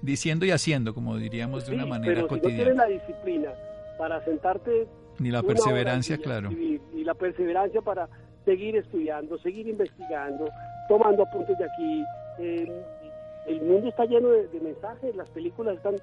diciendo 0.00 0.46
y 0.46 0.52
haciendo, 0.52 0.94
como 0.94 1.18
diríamos 1.18 1.66
de 1.66 1.74
una 1.74 1.84
manera 1.84 2.14
pero 2.14 2.28
cotidiana. 2.28 2.56
Si 2.56 2.70
no 2.70 2.74
tienes 2.74 2.76
la 2.76 2.86
disciplina 2.86 3.67
para 3.98 4.24
sentarte. 4.24 4.86
Ni 5.18 5.30
la 5.30 5.42
perseverancia, 5.42 6.16
claro. 6.18 6.50
Y, 6.50 6.80
la 7.04 7.14
perseverancia 7.14 7.80
para 7.80 8.06
seguir 8.44 8.76
estudiando, 8.76 9.38
seguir 9.38 9.66
investigando, 9.66 10.46
tomando 10.88 11.22
apuntes 11.22 11.56
de 11.56 11.64
aquí. 11.64 12.04
el 12.38 13.62
mundo 13.62 13.88
está 13.88 14.04
lleno 14.04 14.28
de, 14.28 14.60
mensajes, 14.60 15.16
las 15.16 15.30
películas 15.30 15.76
están 15.76 15.96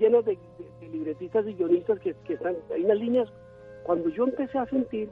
llenas 0.00 0.24
de, 0.24 0.38
libretistas 0.90 1.46
y 1.46 1.52
guionistas 1.52 2.00
que, 2.00 2.14
que 2.24 2.34
están. 2.34 2.56
Hay 2.74 2.84
unas 2.84 2.98
líneas. 2.98 3.28
Cuando 3.84 4.08
yo 4.08 4.24
empecé 4.24 4.58
a 4.58 4.66
sentir 4.66 5.10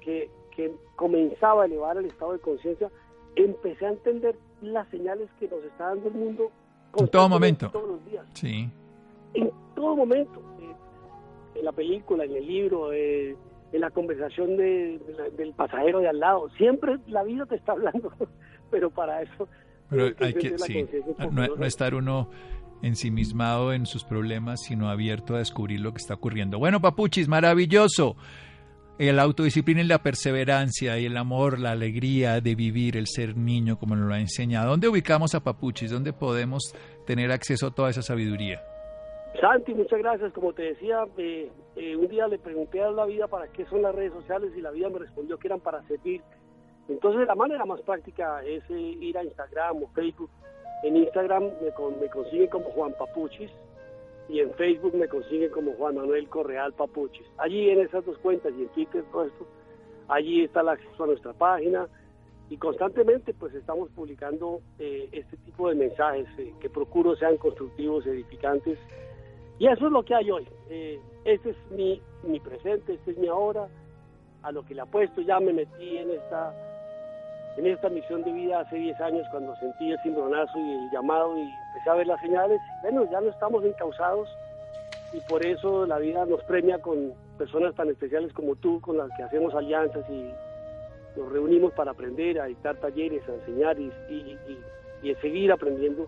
que, 0.00 0.30
que 0.54 0.72
comenzaba 0.96 1.64
a 1.64 1.66
elevar 1.66 1.96
el 1.98 2.06
estado 2.06 2.32
de 2.32 2.38
conciencia, 2.38 2.88
empecé 3.34 3.86
a 3.86 3.90
entender 3.90 4.36
las 4.62 4.88
señales 4.88 5.28
que 5.38 5.48
nos 5.48 5.62
está 5.64 5.88
dando 5.88 6.08
el 6.08 6.14
mundo 6.14 6.50
en 6.96 7.08
todo 7.08 7.28
momento. 7.28 7.70
Todos 7.70 7.88
los 7.88 8.04
días. 8.04 8.26
Sí. 8.34 8.68
En 9.34 9.50
todo 9.74 9.96
momento. 9.96 10.42
En 11.58 11.64
la 11.64 11.72
película, 11.72 12.24
en 12.24 12.36
el 12.36 12.46
libro, 12.46 12.92
eh, 12.92 13.36
en 13.72 13.80
la 13.80 13.90
conversación 13.90 14.56
del 14.56 15.52
pasajero 15.56 16.00
de 16.00 16.08
al 16.08 16.20
lado. 16.20 16.48
Siempre 16.56 16.98
la 17.08 17.22
vida 17.22 17.46
te 17.46 17.56
está 17.56 17.72
hablando, 17.72 18.12
pero 18.70 18.90
para 18.90 19.22
eso. 19.22 19.48
Pero 19.90 20.14
hay 20.20 20.34
que, 20.34 20.58
sí, 20.58 20.86
no, 21.30 21.64
estar 21.64 21.94
uno 21.94 22.30
ensimismado 22.82 23.72
en 23.72 23.86
sus 23.86 24.04
problemas, 24.04 24.62
sino 24.62 24.88
abierto 24.88 25.34
a 25.34 25.38
descubrir 25.38 25.80
lo 25.80 25.92
que 25.92 25.98
está 25.98 26.14
ocurriendo. 26.14 26.58
Bueno, 26.58 26.80
Papuchis, 26.80 27.26
maravilloso 27.26 28.16
la 28.98 29.22
autodisciplina 29.22 29.80
y 29.80 29.84
la 29.84 30.02
perseverancia 30.02 30.98
y 30.98 31.06
el 31.06 31.16
amor, 31.16 31.58
la 31.58 31.70
alegría 31.70 32.40
de 32.40 32.54
vivir, 32.54 32.96
el 32.96 33.06
ser 33.06 33.36
niño, 33.36 33.78
como 33.78 33.94
nos 33.94 34.08
lo 34.08 34.14
ha 34.14 34.20
enseñado. 34.20 34.70
¿Dónde 34.70 34.88
ubicamos 34.88 35.34
a 35.34 35.40
Papuchis? 35.40 35.90
¿Dónde 35.90 36.12
podemos 36.12 36.74
tener 37.06 37.30
acceso 37.30 37.68
a 37.68 37.70
toda 37.70 37.90
esa 37.90 38.02
sabiduría? 38.02 38.60
Santi, 39.40 39.74
muchas 39.74 39.98
gracias. 39.98 40.32
Como 40.32 40.52
te 40.52 40.62
decía, 40.62 41.06
eh, 41.16 41.50
eh, 41.76 41.96
un 41.96 42.08
día 42.08 42.26
le 42.28 42.38
pregunté 42.38 42.82
a 42.82 42.90
la 42.90 43.06
vida 43.06 43.28
para 43.28 43.48
qué 43.48 43.64
son 43.66 43.82
las 43.82 43.94
redes 43.94 44.12
sociales 44.12 44.52
y 44.56 44.60
la 44.60 44.70
vida 44.70 44.88
me 44.88 44.98
respondió 44.98 45.38
que 45.38 45.48
eran 45.48 45.60
para 45.60 45.82
servir. 45.86 46.22
Entonces 46.88 47.26
la 47.26 47.34
manera 47.34 47.64
más 47.66 47.80
práctica 47.82 48.42
es 48.44 48.62
eh, 48.70 48.80
ir 49.00 49.16
a 49.18 49.24
Instagram 49.24 49.82
o 49.82 49.88
Facebook. 49.88 50.30
En 50.82 50.96
Instagram 50.96 51.44
me, 51.44 52.00
me 52.00 52.08
consiguen 52.08 52.48
como 52.48 52.70
Juan 52.70 52.94
Papuchis, 52.98 53.50
y 54.28 54.40
en 54.40 54.52
Facebook 54.54 54.94
me 54.94 55.08
consiguen 55.08 55.50
como 55.50 55.72
Juan 55.72 55.96
Manuel 55.96 56.28
Correal 56.28 56.72
Papuchis. 56.74 57.26
Allí 57.38 57.70
en 57.70 57.80
esas 57.80 58.04
dos 58.04 58.18
cuentas 58.18 58.52
y 58.56 58.62
en 58.62 58.68
Twitter 58.68 59.04
todo 59.10 59.24
esto, 59.24 59.46
allí 60.08 60.44
está 60.44 60.60
el 60.60 60.68
acceso 60.68 61.04
a 61.04 61.06
nuestra 61.06 61.32
página 61.32 61.88
y 62.50 62.56
constantemente 62.56 63.34
pues 63.34 63.54
estamos 63.54 63.90
publicando 63.90 64.60
eh, 64.78 65.08
este 65.12 65.36
tipo 65.38 65.68
de 65.68 65.74
mensajes 65.74 66.26
eh, 66.38 66.52
que 66.60 66.68
procuro 66.68 67.16
sean 67.16 67.36
constructivos, 67.38 68.06
edificantes 68.06 68.78
y 69.58 69.66
eso 69.66 69.86
es 69.86 69.92
lo 69.92 70.02
que 70.02 70.14
hay 70.14 70.30
hoy. 70.30 70.46
Eh, 70.70 71.00
este 71.24 71.50
es 71.50 71.56
mi, 71.70 72.00
mi 72.22 72.40
presente, 72.40 72.94
este 72.94 73.12
es 73.12 73.18
mi 73.18 73.28
ahora, 73.28 73.68
a 74.42 74.52
lo 74.52 74.64
que 74.64 74.74
le 74.74 74.82
apuesto, 74.82 75.20
ya 75.20 75.40
me 75.40 75.52
metí 75.52 75.98
en 75.98 76.10
esta 76.10 76.54
en 77.56 77.66
esta 77.66 77.88
misión 77.88 78.22
de 78.22 78.30
vida 78.30 78.60
hace 78.60 78.76
10 78.76 79.00
años 79.00 79.26
cuando 79.32 79.54
sentí 79.56 79.90
el 79.90 79.98
cimbronazo 80.02 80.56
y 80.58 80.72
el 80.74 80.90
llamado 80.92 81.36
y 81.36 81.40
empecé 81.40 81.90
a 81.90 81.94
ver 81.94 82.06
las 82.06 82.20
señales. 82.20 82.60
Bueno, 82.82 83.04
ya 83.10 83.20
no 83.20 83.30
estamos 83.30 83.64
encausados 83.64 84.28
y 85.12 85.20
por 85.28 85.44
eso 85.44 85.84
la 85.84 85.98
vida 85.98 86.24
nos 86.24 86.42
premia 86.44 86.78
con 86.78 87.14
personas 87.36 87.74
tan 87.74 87.88
especiales 87.88 88.32
como 88.32 88.54
tú, 88.56 88.80
con 88.80 88.96
las 88.96 89.08
que 89.16 89.24
hacemos 89.24 89.54
alianzas 89.54 90.04
y 90.08 90.30
nos 91.18 91.32
reunimos 91.32 91.72
para 91.72 91.92
aprender, 91.92 92.40
a 92.40 92.44
dictar 92.44 92.76
talleres, 92.76 93.28
a 93.28 93.34
enseñar 93.34 93.78
y, 93.80 93.90
y, 95.02 95.14
seguir 95.16 95.50
aprendiendo. 95.50 96.06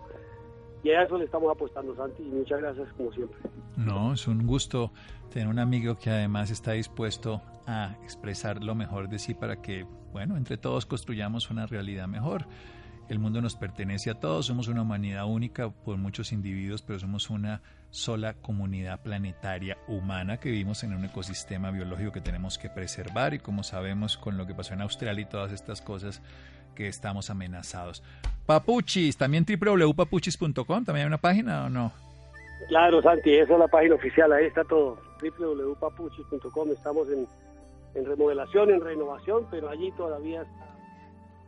Y 0.83 0.89
a 0.89 1.03
eso 1.03 1.17
le 1.17 1.25
estamos 1.25 1.51
apostando, 1.51 1.95
Santi, 1.95 2.23
y 2.23 2.31
muchas 2.31 2.59
gracias 2.59 2.87
como 2.93 3.11
siempre. 3.11 3.37
No, 3.77 4.13
es 4.13 4.27
un 4.27 4.47
gusto 4.47 4.91
tener 5.31 5.47
un 5.47 5.59
amigo 5.59 5.97
que 5.97 6.09
además 6.09 6.49
está 6.51 6.71
dispuesto 6.73 7.41
a 7.67 7.95
expresar 8.03 8.63
lo 8.63 8.75
mejor 8.75 9.07
de 9.07 9.19
sí 9.19 9.33
para 9.33 9.61
que 9.61 9.85
bueno, 10.11 10.37
entre 10.37 10.57
todos 10.57 10.85
construyamos 10.85 11.49
una 11.49 11.65
realidad 11.65 12.07
mejor. 12.07 12.45
El 13.09 13.19
mundo 13.19 13.41
nos 13.41 13.55
pertenece 13.55 14.09
a 14.09 14.19
todos, 14.19 14.45
somos 14.45 14.67
una 14.67 14.83
humanidad 14.83 15.25
única 15.25 15.69
por 15.69 15.97
muchos 15.97 16.31
individuos, 16.31 16.81
pero 16.81 16.99
somos 16.99 17.29
una 17.29 17.61
sola 17.89 18.35
comunidad 18.35 19.01
planetaria 19.01 19.77
humana 19.87 20.37
que 20.37 20.49
vivimos 20.49 20.83
en 20.83 20.93
un 20.93 21.03
ecosistema 21.03 21.71
biológico 21.71 22.13
que 22.13 22.21
tenemos 22.21 22.57
que 22.57 22.69
preservar 22.69 23.33
y 23.33 23.39
como 23.39 23.63
sabemos 23.63 24.17
con 24.17 24.37
lo 24.37 24.45
que 24.45 24.55
pasó 24.55 24.73
en 24.75 24.81
Australia 24.81 25.23
y 25.23 25.29
todas 25.29 25.51
estas 25.51 25.81
cosas 25.81 26.21
que 26.75 26.87
estamos 26.87 27.29
amenazados. 27.29 28.03
Papuchis, 28.45 29.17
también 29.17 29.45
www.papuchis.com, 29.45 30.85
también 30.85 30.97
hay 30.97 31.07
una 31.07 31.17
página 31.17 31.65
o 31.65 31.69
no? 31.69 31.91
Claro, 32.67 33.01
Santi, 33.01 33.33
esa 33.33 33.53
es 33.53 33.59
la 33.59 33.67
página 33.67 33.95
oficial, 33.95 34.31
ahí 34.31 34.45
está 34.45 34.63
todo, 34.63 34.97
www.papuchis.com, 35.21 36.71
estamos 36.71 37.09
en 37.09 37.27
en 37.95 38.05
remodelación, 38.05 38.71
en 38.71 38.81
renovación, 38.81 39.47
pero 39.49 39.69
allí 39.69 39.91
todavía 39.91 40.41
está 40.41 40.67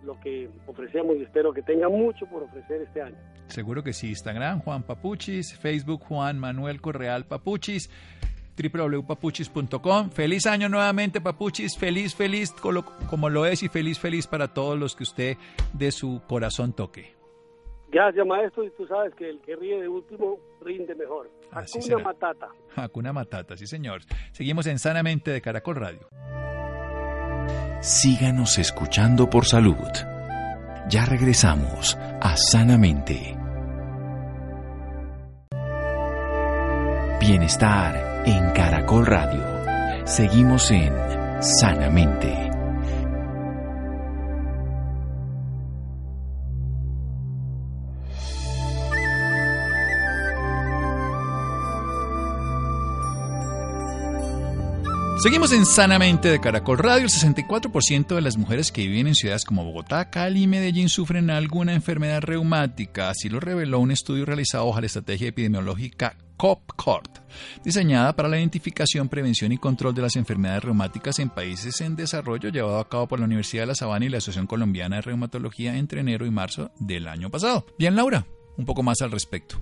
lo 0.04 0.20
que 0.20 0.50
ofrecemos 0.68 1.16
y 1.16 1.24
espero 1.24 1.54
que 1.54 1.62
tenga 1.62 1.88
mucho 1.88 2.26
por 2.26 2.44
ofrecer 2.44 2.82
este 2.82 3.02
año. 3.02 3.16
Seguro 3.48 3.84
que 3.84 3.94
sí. 3.94 4.10
Instagram 4.10 4.60
Juan 4.62 4.84
Papuchis, 4.84 5.58
Facebook 5.58 6.02
Juan 6.04 6.40
Manuel 6.40 6.82
Correal 6.82 7.26
Papuchis, 7.26 7.90
www.papuchis.com. 8.56 10.10
Feliz 10.10 10.46
año 10.46 10.70
nuevamente 10.70 11.22
Papuchis, 11.22 11.78
feliz, 11.78 12.16
feliz 12.16 12.54
como 13.10 13.30
lo 13.30 13.46
es 13.46 13.64
y 13.64 13.70
feliz, 13.70 14.00
feliz 14.00 14.28
para 14.28 14.54
todos 14.54 14.78
los 14.78 14.96
que 14.96 15.04
usted 15.04 15.38
de 15.74 15.92
su 15.92 16.22
corazón 16.28 16.74
toque. 16.74 17.16
Gracias, 17.90 18.26
maestro, 18.26 18.64
y 18.64 18.72
tú 18.72 18.88
sabes 18.88 19.14
que 19.14 19.30
el 19.30 19.40
que 19.42 19.56
ríe 19.56 19.80
de 19.80 19.88
último 19.88 20.40
rinde 20.62 20.96
mejor. 20.96 21.30
Así 21.52 21.78
Hakuna 21.78 21.98
será. 21.98 22.04
Matata. 22.04 22.48
Hakuna 22.76 23.14
Matata, 23.14 23.56
sí 23.56 23.68
señor. 23.68 24.02
Seguimos 24.32 24.66
en 24.66 24.80
Sanamente 24.80 25.30
de 25.30 25.42
Caracol 25.42 25.76
Radio. 25.76 26.08
Síganos 27.82 28.58
escuchando 28.58 29.30
por 29.30 29.46
salud. 29.46 29.76
Ya 30.90 31.06
regresamos 31.06 31.96
a 31.96 32.36
Sanamente. 32.36 33.38
Bienestar 37.20 38.13
en 38.26 38.52
Caracol 38.52 39.06
Radio. 39.06 39.44
Seguimos 40.06 40.72
en 40.72 40.94
Sanamente. 41.42 42.52
Seguimos 55.22 55.54
en 55.54 55.66
Sanamente 55.66 56.30
de 56.30 56.40
Caracol 56.40 56.78
Radio. 56.78 57.06
El 57.06 57.10
64% 57.10 58.16
de 58.16 58.22
las 58.22 58.38
mujeres 58.38 58.72
que 58.72 58.88
viven 58.88 59.08
en 59.08 59.16
ciudades 59.16 59.46
como 59.46 59.64
Bogotá, 59.64 60.10
Cali 60.10 60.44
y 60.44 60.48
Medellín 60.48 60.90
sufren 60.90 61.30
alguna 61.30 61.74
enfermedad 61.74 62.22
reumática. 62.22 63.10
Así 63.10 63.30
lo 63.30 63.40
reveló 63.40 63.80
un 63.80 63.92
estudio 63.92 64.26
realizado 64.26 64.68
bajo 64.68 64.82
la 64.82 64.88
estrategia 64.88 65.30
epidemiológica 65.30 66.18
COPCORT, 66.38 67.20
diseñada 67.64 68.16
para 68.16 68.30
la 68.30 68.40
identificación, 68.40 69.10
prevención 69.10 69.52
y 69.52 69.58
control 69.58 69.94
de 69.94 70.02
las 70.02 70.16
enfermedades 70.16 70.64
reumáticas 70.64 71.20
en 71.20 71.30
países 71.30 71.82
en 71.82 71.96
desarrollo, 71.96 72.50
llevado 72.50 72.80
a 72.80 72.90
cabo 72.90 73.08
por 73.08 73.20
la 73.20 73.26
Universidad 73.26 73.64
de 73.64 73.68
La 73.68 73.76
Sabana 73.76 74.06
y 74.06 74.10
la 74.10 74.18
Asociación 74.18 74.48
Colombiana 74.48 74.98
de 74.98 75.04
Reumatología 75.04 75.78
entre 75.78 76.02
enero 76.02 76.26
y 76.26 76.32
marzo 76.32 76.72
del 76.80 77.08
año 77.08 77.30
pasado. 77.30 77.66
Bien, 77.78 77.96
Laura, 77.96 78.26
un 78.58 78.66
poco 78.66 78.84
más 78.84 79.02
al 79.02 79.12
respecto. 79.12 79.62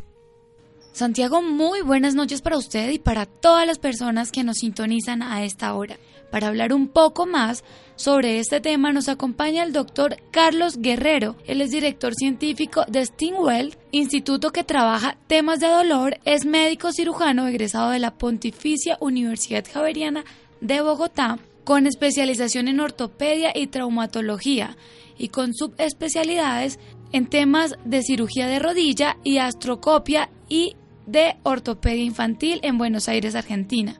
Santiago, 0.93 1.41
muy 1.41 1.81
buenas 1.81 2.15
noches 2.15 2.41
para 2.41 2.57
usted 2.57 2.91
y 2.91 2.99
para 2.99 3.25
todas 3.25 3.65
las 3.65 3.79
personas 3.79 4.31
que 4.31 4.43
nos 4.43 4.57
sintonizan 4.57 5.21
a 5.21 5.43
esta 5.43 5.73
hora. 5.73 5.97
Para 6.32 6.48
hablar 6.48 6.74
un 6.74 6.88
poco 6.88 7.28
más 7.28 7.63
sobre 7.98 8.39
este 8.39 8.62
tema 8.62 8.94
nos 8.94 9.10
acompaña 9.10 9.63
el 9.63 9.74
doctor 9.74 10.15
Carlos 10.32 10.78
Guerrero. 10.78 11.36
Él 11.46 11.62
es 11.62 11.72
director 11.72 12.15
científico 12.15 12.86
de 12.88 13.06
Stingwell, 13.06 13.78
instituto 13.91 14.52
que 14.52 14.63
trabaja 14.63 15.17
temas 15.28 15.60
de 15.60 15.67
dolor, 15.67 16.17
es 16.24 16.46
médico 16.46 16.94
cirujano 16.94 17.48
egresado 17.48 17.91
de 17.91 18.00
la 18.00 18.15
Pontificia 18.15 18.98
Universidad 19.02 19.65
Javeriana 19.72 20.24
de 20.62 20.82
Bogotá, 20.82 21.38
con 21.65 21.86
especialización 21.86 22.70
en 22.70 22.80
ortopedia 22.80 23.52
y 23.54 23.67
traumatología 23.67 24.78
y 25.17 25.28
con 25.28 25.54
subespecialidades 25.54 26.80
en 27.12 27.28
temas 27.28 27.76
de 27.84 28.02
cirugía 28.04 28.48
de 28.48 28.60
rodilla 28.60 29.17
y 29.24 29.38
astrocopia 29.38 30.30
y 30.48 30.76
de 31.06 31.36
ortopedia 31.44 32.04
infantil 32.04 32.62
en 32.63 32.78
Buenos 32.78 33.10
Aires, 33.10 33.36
Argentina, 33.36 34.00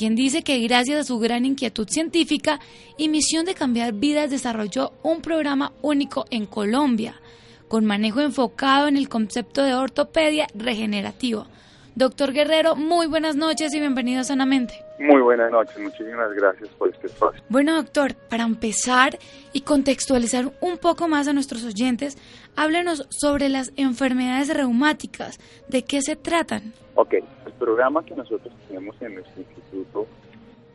quien 0.00 0.14
dice 0.14 0.42
que 0.42 0.58
gracias 0.60 0.98
a 0.98 1.04
su 1.04 1.18
gran 1.18 1.44
inquietud 1.44 1.86
científica 1.86 2.58
y 2.96 3.10
misión 3.10 3.44
de 3.44 3.52
cambiar 3.52 3.92
vidas 3.92 4.30
desarrolló 4.30 4.94
un 5.02 5.20
programa 5.20 5.74
único 5.82 6.24
en 6.30 6.46
Colombia, 6.46 7.20
con 7.68 7.84
manejo 7.84 8.22
enfocado 8.22 8.88
en 8.88 8.96
el 8.96 9.10
concepto 9.10 9.62
de 9.62 9.74
ortopedia 9.74 10.46
regenerativa. 10.54 11.46
Doctor 11.94 12.32
Guerrero, 12.32 12.76
muy 12.76 13.08
buenas 13.08 13.36
noches 13.36 13.74
y 13.74 13.78
bienvenido 13.78 14.22
a 14.22 14.24
Sanamente. 14.24 14.72
Muy 14.98 15.20
buenas 15.20 15.52
noches, 15.52 15.78
muchísimas 15.78 16.32
gracias 16.32 16.70
por 16.70 16.88
este 16.88 17.08
espacio. 17.08 17.42
Bueno, 17.50 17.74
doctor, 17.74 18.14
para 18.14 18.44
empezar 18.44 19.18
y 19.52 19.60
contextualizar 19.60 20.50
un 20.62 20.78
poco 20.78 21.08
más 21.08 21.28
a 21.28 21.34
nuestros 21.34 21.62
oyentes, 21.62 22.16
háblenos 22.56 23.06
sobre 23.10 23.50
las 23.50 23.70
enfermedades 23.76 24.48
reumáticas. 24.48 25.38
¿De 25.68 25.82
qué 25.82 26.00
se 26.00 26.16
tratan? 26.16 26.72
Ok, 27.02 27.14
el 27.14 27.52
programa 27.58 28.04
que 28.04 28.14
nosotros 28.14 28.52
tenemos 28.68 28.94
en 29.00 29.14
nuestro 29.14 29.40
instituto 29.40 30.06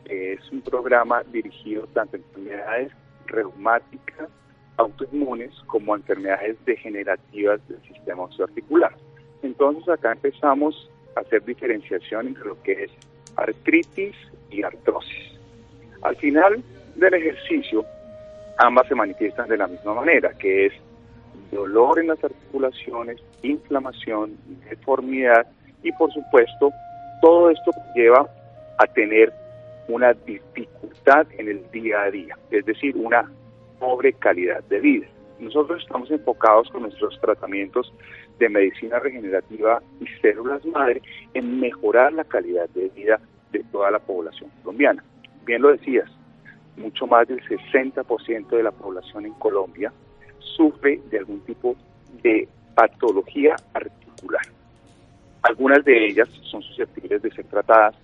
es 0.06 0.40
un 0.50 0.60
programa 0.60 1.22
dirigido 1.22 1.86
tanto 1.94 2.16
a 2.16 2.18
enfermedades 2.18 2.92
reumáticas, 3.26 4.28
autoinmunes, 4.76 5.54
como 5.66 5.94
a 5.94 5.98
enfermedades 5.98 6.56
degenerativas 6.64 7.60
del 7.68 7.80
sistema 7.82 8.24
osteoarticular. 8.24 8.92
Entonces 9.44 9.88
acá 9.88 10.10
empezamos 10.10 10.90
a 11.14 11.20
hacer 11.20 11.44
diferenciación 11.44 12.26
entre 12.26 12.44
lo 12.44 12.60
que 12.64 12.72
es 12.72 12.90
artritis 13.36 14.16
y 14.50 14.64
artrosis. 14.64 15.38
Al 16.02 16.16
final 16.16 16.60
del 16.96 17.14
ejercicio, 17.14 17.84
ambas 18.58 18.88
se 18.88 18.96
manifiestan 18.96 19.48
de 19.48 19.58
la 19.58 19.68
misma 19.68 19.94
manera, 19.94 20.36
que 20.36 20.66
es 20.66 20.72
dolor 21.52 22.00
en 22.00 22.08
las 22.08 22.24
articulaciones, 22.24 23.22
inflamación, 23.44 24.36
deformidad 24.68 25.46
y 25.86 25.92
por 25.92 26.12
supuesto 26.12 26.72
todo 27.20 27.50
esto 27.50 27.70
lleva 27.94 28.28
a 28.78 28.86
tener 28.88 29.32
una 29.88 30.12
dificultad 30.12 31.26
en 31.38 31.48
el 31.48 31.70
día 31.70 32.02
a 32.02 32.10
día, 32.10 32.36
es 32.50 32.66
decir, 32.66 32.96
una 32.96 33.30
pobre 33.78 34.12
calidad 34.12 34.64
de 34.64 34.80
vida. 34.80 35.06
Nosotros 35.38 35.82
estamos 35.82 36.10
enfocados 36.10 36.68
con 36.70 36.82
nuestros 36.82 37.20
tratamientos 37.20 37.92
de 38.38 38.48
medicina 38.48 38.98
regenerativa 38.98 39.80
y 40.00 40.06
células 40.20 40.64
madre 40.66 41.02
en 41.34 41.60
mejorar 41.60 42.12
la 42.12 42.24
calidad 42.24 42.68
de 42.70 42.88
vida 42.88 43.20
de 43.52 43.62
toda 43.70 43.90
la 43.92 44.00
población 44.00 44.50
colombiana. 44.62 45.04
Bien 45.44 45.62
lo 45.62 45.70
decías, 45.70 46.10
mucho 46.76 47.06
más 47.06 47.28
del 47.28 47.40
60% 47.42 48.48
de 48.48 48.62
la 48.62 48.72
población 48.72 49.26
en 49.26 49.34
Colombia 49.34 49.92
sufre 50.38 51.00
de 51.10 51.18
algún 51.18 51.40
tipo 51.42 51.76
de 52.22 52.48
patología 52.74 53.54
articular. 53.72 54.42
Algunas 55.48 55.84
de 55.84 56.08
ellas 56.08 56.28
son 56.50 56.60
susceptibles 56.62 57.22
de 57.22 57.30
ser 57.30 57.44
tratadas 57.44 57.94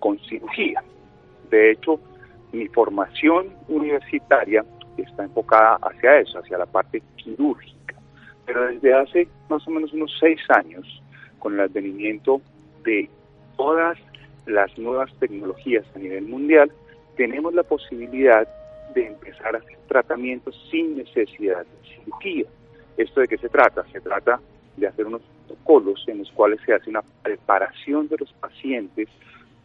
con 0.00 0.18
cirugía. 0.18 0.82
De 1.48 1.70
hecho, 1.70 2.00
mi 2.52 2.66
formación 2.68 3.50
universitaria 3.68 4.64
está 4.96 5.22
enfocada 5.22 5.78
hacia 5.82 6.18
eso, 6.18 6.40
hacia 6.40 6.58
la 6.58 6.66
parte 6.66 7.00
quirúrgica. 7.16 7.94
Pero 8.46 8.66
desde 8.66 8.94
hace 8.94 9.28
más 9.48 9.66
o 9.68 9.70
menos 9.70 9.92
unos 9.92 10.12
seis 10.18 10.40
años, 10.48 10.84
con 11.38 11.54
el 11.54 11.60
advenimiento 11.60 12.40
de 12.82 13.08
todas 13.56 13.96
las 14.46 14.76
nuevas 14.76 15.12
tecnologías 15.20 15.84
a 15.94 16.00
nivel 16.00 16.24
mundial, 16.24 16.72
tenemos 17.16 17.54
la 17.54 17.62
posibilidad 17.62 18.48
de 18.94 19.06
empezar 19.06 19.54
a 19.54 19.58
hacer 19.58 19.78
tratamientos 19.86 20.60
sin 20.68 20.96
necesidad 20.96 21.64
de 21.64 21.88
cirugía. 21.94 22.46
¿Esto 22.96 23.20
de 23.20 23.28
qué 23.28 23.38
se 23.38 23.48
trata? 23.48 23.84
Se 23.92 24.00
trata 24.00 24.40
de 24.76 24.88
hacer 24.88 25.06
unos 25.06 25.22
protocolos 25.48 26.04
en 26.06 26.18
los 26.18 26.30
cuales 26.32 26.60
se 26.64 26.74
hace 26.74 26.90
una 26.90 27.02
preparación 27.22 28.08
de 28.08 28.16
los 28.18 28.32
pacientes 28.34 29.08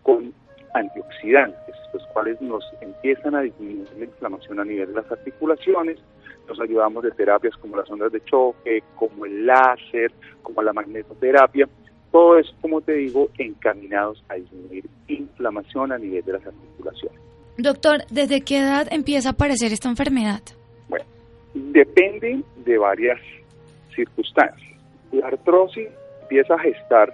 con 0.01 0.33
antioxidantes, 0.73 1.75
los 1.93 2.03
cuales 2.07 2.41
nos 2.41 2.63
empiezan 2.81 3.35
a 3.35 3.41
disminuir 3.41 3.87
la 3.97 4.05
inflamación 4.05 4.59
a 4.59 4.65
nivel 4.65 4.87
de 4.87 5.01
las 5.01 5.11
articulaciones, 5.11 5.99
nos 6.47 6.59
ayudamos 6.59 7.03
de 7.03 7.11
terapias 7.11 7.55
como 7.57 7.77
las 7.77 7.89
ondas 7.89 8.11
de 8.11 8.23
choque, 8.25 8.83
como 8.95 9.25
el 9.25 9.45
láser, 9.45 10.11
como 10.41 10.61
la 10.61 10.73
magnetoterapia, 10.73 11.69
todo 12.11 12.37
eso, 12.37 12.53
como 12.61 12.81
te 12.81 12.93
digo, 12.93 13.29
encaminados 13.37 14.23
a 14.29 14.35
disminuir 14.35 14.85
inflamación 15.07 15.91
a 15.91 15.97
nivel 15.97 16.23
de 16.23 16.33
las 16.33 16.45
articulaciones. 16.45 17.19
Doctor, 17.57 18.03
¿desde 18.09 18.41
qué 18.41 18.59
edad 18.59 18.87
empieza 18.91 19.29
a 19.29 19.31
aparecer 19.33 19.71
esta 19.71 19.89
enfermedad? 19.89 20.41
Bueno, 20.89 21.05
depende 21.53 22.43
de 22.65 22.77
varias 22.77 23.19
circunstancias. 23.95 24.72
La 25.13 25.27
artrosis 25.27 25.89
empieza 26.23 26.55
a 26.55 26.59
gestar 26.59 27.13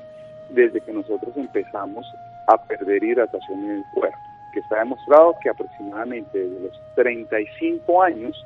desde 0.51 0.79
que 0.79 0.93
nosotros 0.93 1.35
empezamos 1.35 2.05
a 2.47 2.57
perder 2.65 3.03
hidratación 3.03 3.59
en 3.65 3.71
el 3.71 3.83
cuerpo, 3.93 4.17
que 4.53 4.61
está 4.61 4.79
demostrado 4.79 5.35
que 5.43 5.49
aproximadamente 5.49 6.39
desde 6.39 6.61
los 6.61 6.81
35 6.95 8.01
años 8.01 8.45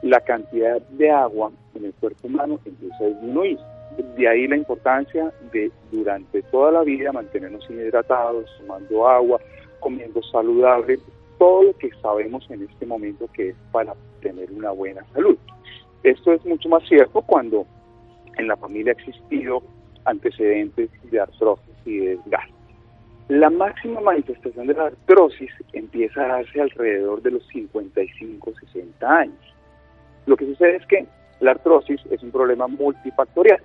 la 0.00 0.20
cantidad 0.22 0.80
de 0.80 1.10
agua 1.10 1.52
en 1.74 1.84
el 1.84 1.92
cuerpo 1.94 2.28
humano 2.28 2.58
empieza 2.64 3.04
a 3.04 3.08
disminuir. 3.08 3.58
De 4.16 4.26
ahí 4.26 4.48
la 4.48 4.56
importancia 4.56 5.34
de 5.52 5.70
durante 5.92 6.42
toda 6.44 6.72
la 6.72 6.82
vida 6.82 7.12
mantenernos 7.12 7.68
hidratados, 7.68 8.46
tomando 8.58 9.06
agua, 9.06 9.38
comiendo 9.80 10.22
saludable, 10.22 10.98
todo 11.38 11.62
lo 11.62 11.76
que 11.76 11.90
sabemos 12.00 12.50
en 12.50 12.62
este 12.62 12.86
momento 12.86 13.28
que 13.34 13.50
es 13.50 13.56
para 13.70 13.94
tener 14.22 14.50
una 14.50 14.70
buena 14.70 15.04
salud. 15.12 15.36
Esto 16.04 16.32
es 16.32 16.42
mucho 16.46 16.70
más 16.70 16.88
cierto 16.88 17.20
cuando 17.20 17.66
en 18.38 18.48
la 18.48 18.56
familia 18.56 18.92
ha 18.92 19.00
existido 19.00 19.62
antecedentes 20.04 20.90
de 21.10 21.20
artrosis 21.20 21.74
y 21.84 21.98
de 21.98 22.16
desgaste. 22.16 22.52
La 23.28 23.50
máxima 23.50 24.00
manifestación 24.00 24.68
de 24.68 24.74
la 24.74 24.86
artrosis 24.86 25.50
empieza 25.74 26.24
a 26.24 26.28
darse 26.28 26.60
alrededor 26.60 27.20
de 27.20 27.32
los 27.32 27.46
55, 27.48 28.52
60 28.72 29.06
años. 29.06 29.54
Lo 30.24 30.36
que 30.36 30.46
sucede 30.46 30.76
es 30.76 30.86
que 30.86 31.06
la 31.40 31.50
artrosis 31.50 32.00
es 32.10 32.22
un 32.22 32.30
problema 32.30 32.66
multifactorial. 32.68 33.60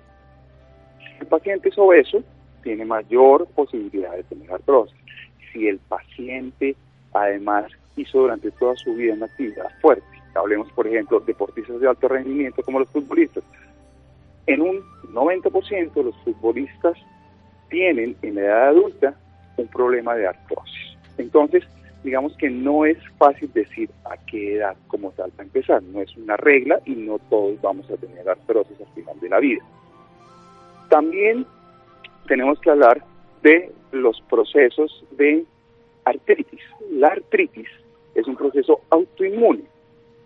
Si 0.98 1.20
el 1.20 1.26
paciente 1.26 1.70
es 1.70 1.78
obeso, 1.78 2.22
tiene 2.62 2.84
mayor 2.84 3.46
posibilidad 3.54 4.12
de 4.12 4.24
tener 4.24 4.52
artrosis. 4.52 4.98
Si 5.52 5.66
el 5.66 5.78
paciente 5.78 6.76
además 7.14 7.66
hizo 7.96 8.18
durante 8.18 8.50
toda 8.50 8.76
su 8.76 8.94
vida 8.94 9.14
una 9.14 9.26
actividad 9.26 9.70
fuerte, 9.80 10.04
hablemos 10.34 10.70
por 10.72 10.86
ejemplo 10.86 11.20
deportistas 11.20 11.80
de 11.80 11.88
alto 11.88 12.08
rendimiento 12.08 12.62
como 12.62 12.80
los 12.80 12.88
futbolistas, 12.88 13.44
en 14.46 14.60
un 14.60 14.82
90% 15.12 16.02
los 16.02 16.16
futbolistas 16.24 16.96
tienen 17.70 18.16
en 18.22 18.34
la 18.36 18.40
edad 18.42 18.68
adulta 18.68 19.14
un 19.56 19.68
problema 19.68 20.14
de 20.14 20.26
artrosis. 20.26 20.96
Entonces, 21.18 21.64
digamos 22.02 22.36
que 22.36 22.50
no 22.50 22.84
es 22.84 22.98
fácil 23.18 23.50
decir 23.52 23.90
a 24.04 24.16
qué 24.26 24.56
edad 24.56 24.76
como 24.88 25.10
tal 25.12 25.30
para 25.30 25.44
empezar, 25.44 25.82
no 25.82 26.02
es 26.02 26.14
una 26.16 26.36
regla 26.36 26.80
y 26.84 26.94
no 26.94 27.18
todos 27.30 27.60
vamos 27.62 27.90
a 27.90 27.96
tener 27.96 28.28
artrosis 28.28 28.78
al 28.80 28.94
final 28.94 29.18
de 29.20 29.28
la 29.28 29.40
vida. 29.40 29.62
También 30.90 31.46
tenemos 32.28 32.60
que 32.60 32.70
hablar 32.70 33.02
de 33.42 33.72
los 33.92 34.20
procesos 34.22 35.04
de 35.12 35.44
artritis. 36.04 36.60
La 36.92 37.08
artritis 37.08 37.68
es 38.14 38.26
un 38.26 38.36
proceso 38.36 38.80
autoinmune 38.90 39.64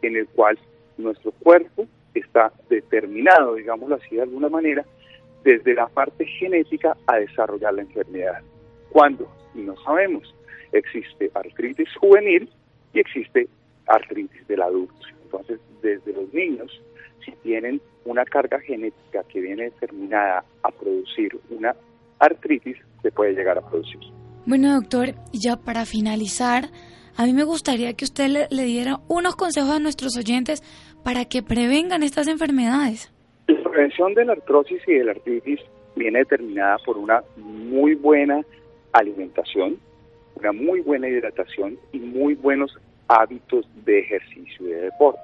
en 0.03 0.16
el 0.16 0.27
cual 0.29 0.59
nuestro 0.97 1.33
cuerpo 1.33 1.87
está 2.15 2.53
determinado, 2.69 3.55
digámoslo 3.55 3.97
así 3.97 4.17
de 4.17 4.23
alguna 4.23 4.49
manera, 4.49 4.85
desde 5.45 5.75
la 5.75 5.87
parte 5.89 6.27
genética 6.27 6.97
a 7.07 7.17
desarrollar 7.17 7.75
la 7.75 7.83
enfermedad. 7.83 8.43
¿Cuándo? 8.91 9.31
No 9.55 9.77
sabemos. 9.83 10.35
Existe 10.73 11.31
artritis 11.35 11.89
juvenil 12.01 12.51
y 12.93 13.01
existe 13.01 13.49
artritis 13.87 14.47
del 14.47 14.63
adulto. 14.63 14.95
Entonces, 15.23 15.61
desde 15.83 16.13
los 16.13 16.33
niños, 16.33 16.71
si 17.25 17.33
tienen 17.43 17.81
una 18.05 18.25
carga 18.25 18.61
genética 18.61 19.23
que 19.29 19.41
viene 19.41 19.65
determinada 19.65 20.45
a 20.63 20.71
producir 20.71 21.39
una 21.51 21.75
artritis, 22.19 22.77
se 23.03 23.11
puede 23.11 23.33
llegar 23.33 23.59
a 23.59 23.69
producir. 23.69 24.01
Bueno, 24.47 24.75
doctor, 24.75 25.15
ya 25.33 25.57
para 25.57 25.85
finalizar, 25.85 26.71
a 27.17 27.27
mí 27.27 27.33
me 27.33 27.45
gustaría 27.45 27.93
que 27.93 28.05
usted 28.05 28.29
le, 28.29 28.47
le 28.51 28.65
diera 28.65 29.01
unos 29.09 29.37
consejos 29.37 29.71
a 29.71 29.79
nuestros 29.79 30.17
oyentes 30.17 30.63
para 31.05 31.24
que 31.24 31.42
prevengan 31.42 32.03
estas 32.03 32.28
enfermedades. 32.28 33.12
La 33.46 33.70
prevención 33.70 34.14
de 34.14 34.24
la 34.24 34.32
artrosis 34.32 34.80
y 34.86 34.94
de 34.94 35.05
la 35.05 35.12
artritis 35.12 35.61
viene 35.96 36.20
determinada 36.20 36.76
por 36.84 36.99
una 36.99 37.22
muy 37.36 37.94
buena 37.94 38.44
alimentación, 38.92 39.78
una 40.36 40.53
muy 40.53 40.80
buena 40.80 41.09
hidratación 41.09 41.78
y 41.92 41.99
muy 41.99 42.34
buenos 42.34 42.78
hábitos 43.09 43.66
de 43.84 44.01
ejercicio 44.01 44.66
y 44.66 44.70
de 44.70 44.80
deporte. 44.82 45.20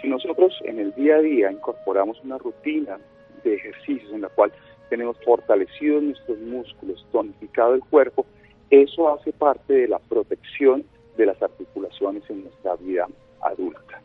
Si 0.00 0.08
nosotros 0.08 0.52
en 0.64 0.80
el 0.80 0.92
día 0.94 1.16
a 1.16 1.20
día 1.20 1.52
incorporamos 1.52 2.20
una 2.24 2.38
rutina 2.38 2.98
de 3.44 3.54
ejercicios 3.54 4.12
en 4.12 4.22
la 4.22 4.28
cual 4.28 4.52
tenemos 4.90 5.16
fortalecidos 5.24 6.02
nuestros 6.02 6.38
músculos, 6.40 7.06
tonificado 7.12 7.74
el 7.74 7.80
cuerpo, 7.80 8.26
eso 8.70 9.12
hace 9.14 9.32
parte 9.32 9.72
de 9.72 9.88
la 9.88 9.98
protección 9.98 10.84
de 11.16 11.26
las 11.26 11.40
articulaciones 11.42 12.22
en 12.28 12.44
nuestra 12.44 12.74
vida 12.76 13.06
adulta. 13.42 14.02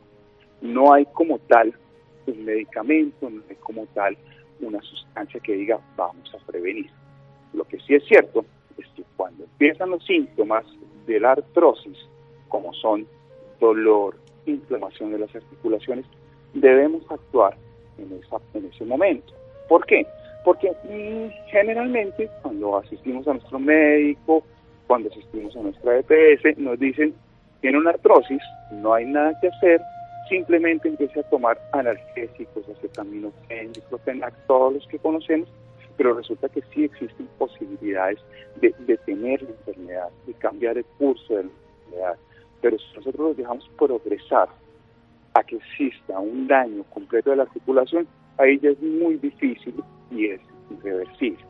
No 0.61 0.93
hay 0.93 1.05
como 1.13 1.39
tal 1.39 1.73
un 2.25 2.45
medicamento, 2.45 3.29
no 3.29 3.41
hay 3.49 3.55
como 3.57 3.85
tal 3.87 4.17
una 4.59 4.81
sustancia 4.81 5.39
que 5.39 5.53
diga 5.53 5.79
vamos 5.95 6.33
a 6.33 6.45
prevenir. 6.45 6.89
Lo 7.53 7.63
que 7.63 7.79
sí 7.79 7.95
es 7.95 8.03
cierto 8.05 8.45
es 8.77 8.87
que 8.95 9.03
cuando 9.15 9.43
empiezan 9.43 9.91
los 9.91 10.05
síntomas 10.05 10.65
de 11.05 11.19
la 11.19 11.33
artrosis, 11.33 11.97
como 12.49 12.73
son 12.73 13.07
dolor, 13.59 14.17
inflamación 14.45 15.11
de 15.11 15.19
las 15.19 15.35
articulaciones, 15.35 16.05
debemos 16.53 17.03
actuar 17.09 17.55
en, 17.97 18.19
esa, 18.19 18.37
en 18.53 18.65
ese 18.65 18.85
momento. 18.85 19.33
¿Por 19.67 19.85
qué? 19.85 20.05
Porque 20.43 20.71
mm, 20.71 21.49
generalmente 21.49 22.29
cuando 22.41 22.77
asistimos 22.77 23.27
a 23.27 23.33
nuestro 23.33 23.59
médico, 23.59 24.43
cuando 24.87 25.09
asistimos 25.09 25.55
a 25.55 25.61
nuestra 25.61 25.99
EPS, 25.99 26.57
nos 26.57 26.79
dicen, 26.79 27.13
tiene 27.61 27.77
una 27.77 27.91
artrosis, 27.91 28.41
no 28.71 28.93
hay 28.93 29.05
nada 29.05 29.37
que 29.41 29.49
hacer, 29.49 29.81
simplemente 30.27 30.87
empiece 30.87 31.19
a 31.19 31.29
tomar 31.29 31.59
analgésicos, 31.73 32.67
acetaminofén, 32.69 33.73
diclofenac, 33.73 34.33
todos 34.47 34.73
los 34.73 34.87
que 34.87 34.99
conocemos, 34.99 35.49
pero 35.97 36.13
resulta 36.13 36.47
que 36.49 36.61
sí 36.73 36.83
existen 36.83 37.27
posibilidades 37.37 38.19
de 38.61 38.73
detener 38.79 39.41
la 39.41 39.49
enfermedad, 39.49 40.09
de 40.25 40.33
cambiar 40.35 40.77
el 40.77 40.85
curso 40.97 41.35
de 41.35 41.43
la 41.43 41.49
enfermedad. 41.49 42.17
Pero 42.61 42.77
si 42.77 42.85
nosotros 42.95 43.27
los 43.29 43.37
dejamos 43.37 43.69
progresar 43.77 44.49
a 45.33 45.43
que 45.43 45.57
exista 45.57 46.19
un 46.19 46.47
daño 46.47 46.83
completo 46.85 47.31
de 47.31 47.37
la 47.37 47.43
articulación, 47.43 48.07
ahí 48.37 48.59
ya 48.59 48.69
es 48.69 48.81
muy 48.81 49.17
difícil 49.17 49.75
y 50.11 50.25
es 50.25 50.41
irreversible. 50.71 51.43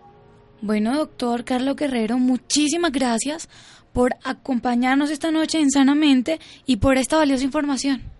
Bueno, 0.61 0.97
doctor 0.97 1.43
Carlos 1.43 1.75
Guerrero, 1.75 2.17
muchísimas 2.17 2.91
gracias 2.91 3.47
por 3.93 4.15
acompañarnos 4.23 5.11
esta 5.11 5.31
noche 5.31 5.59
en 5.59 5.69
Sanamente 5.69 6.39
y 6.65 6.77
por 6.77 6.97
esta 6.97 7.17
valiosa 7.17 7.45
información. 7.45 8.16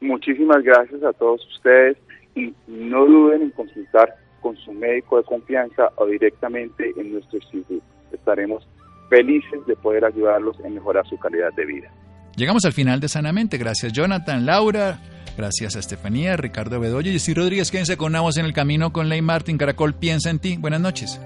Muchísimas 0.00 0.62
gracias 0.62 1.02
a 1.02 1.12
todos 1.12 1.46
ustedes 1.54 1.96
y 2.34 2.54
no 2.66 3.04
duden 3.06 3.42
en 3.42 3.50
consultar 3.50 4.14
con 4.40 4.56
su 4.56 4.72
médico 4.72 5.18
de 5.18 5.24
confianza 5.24 5.90
o 5.96 6.06
directamente 6.06 6.92
en 6.96 7.12
nuestro 7.12 7.38
instituto. 7.38 7.84
Estaremos 8.12 8.66
felices 9.08 9.66
de 9.66 9.76
poder 9.76 10.04
ayudarlos 10.04 10.58
en 10.64 10.74
mejorar 10.74 11.06
su 11.06 11.18
calidad 11.18 11.52
de 11.56 11.66
vida. 11.66 11.90
Llegamos 12.36 12.64
al 12.64 12.72
final 12.72 13.00
de 13.00 13.08
Sanamente. 13.08 13.58
Gracias 13.58 13.92
Jonathan, 13.92 14.46
Laura, 14.46 15.00
gracias 15.36 15.76
a 15.76 15.80
Estefanía, 15.80 16.36
Ricardo 16.36 16.80
Bedoya 16.80 17.12
y 17.12 17.18
Steve 17.18 17.40
Rodríguez. 17.40 17.70
Quédense 17.70 17.96
con 17.96 18.12
Navos 18.12 18.38
en 18.38 18.46
el 18.46 18.52
camino 18.52 18.92
con 18.92 19.08
Ley 19.08 19.20
Martin. 19.20 19.58
Caracol 19.58 19.94
piensa 19.94 20.30
en 20.30 20.38
ti. 20.38 20.56
Buenas 20.58 20.80
noches. 20.80 21.20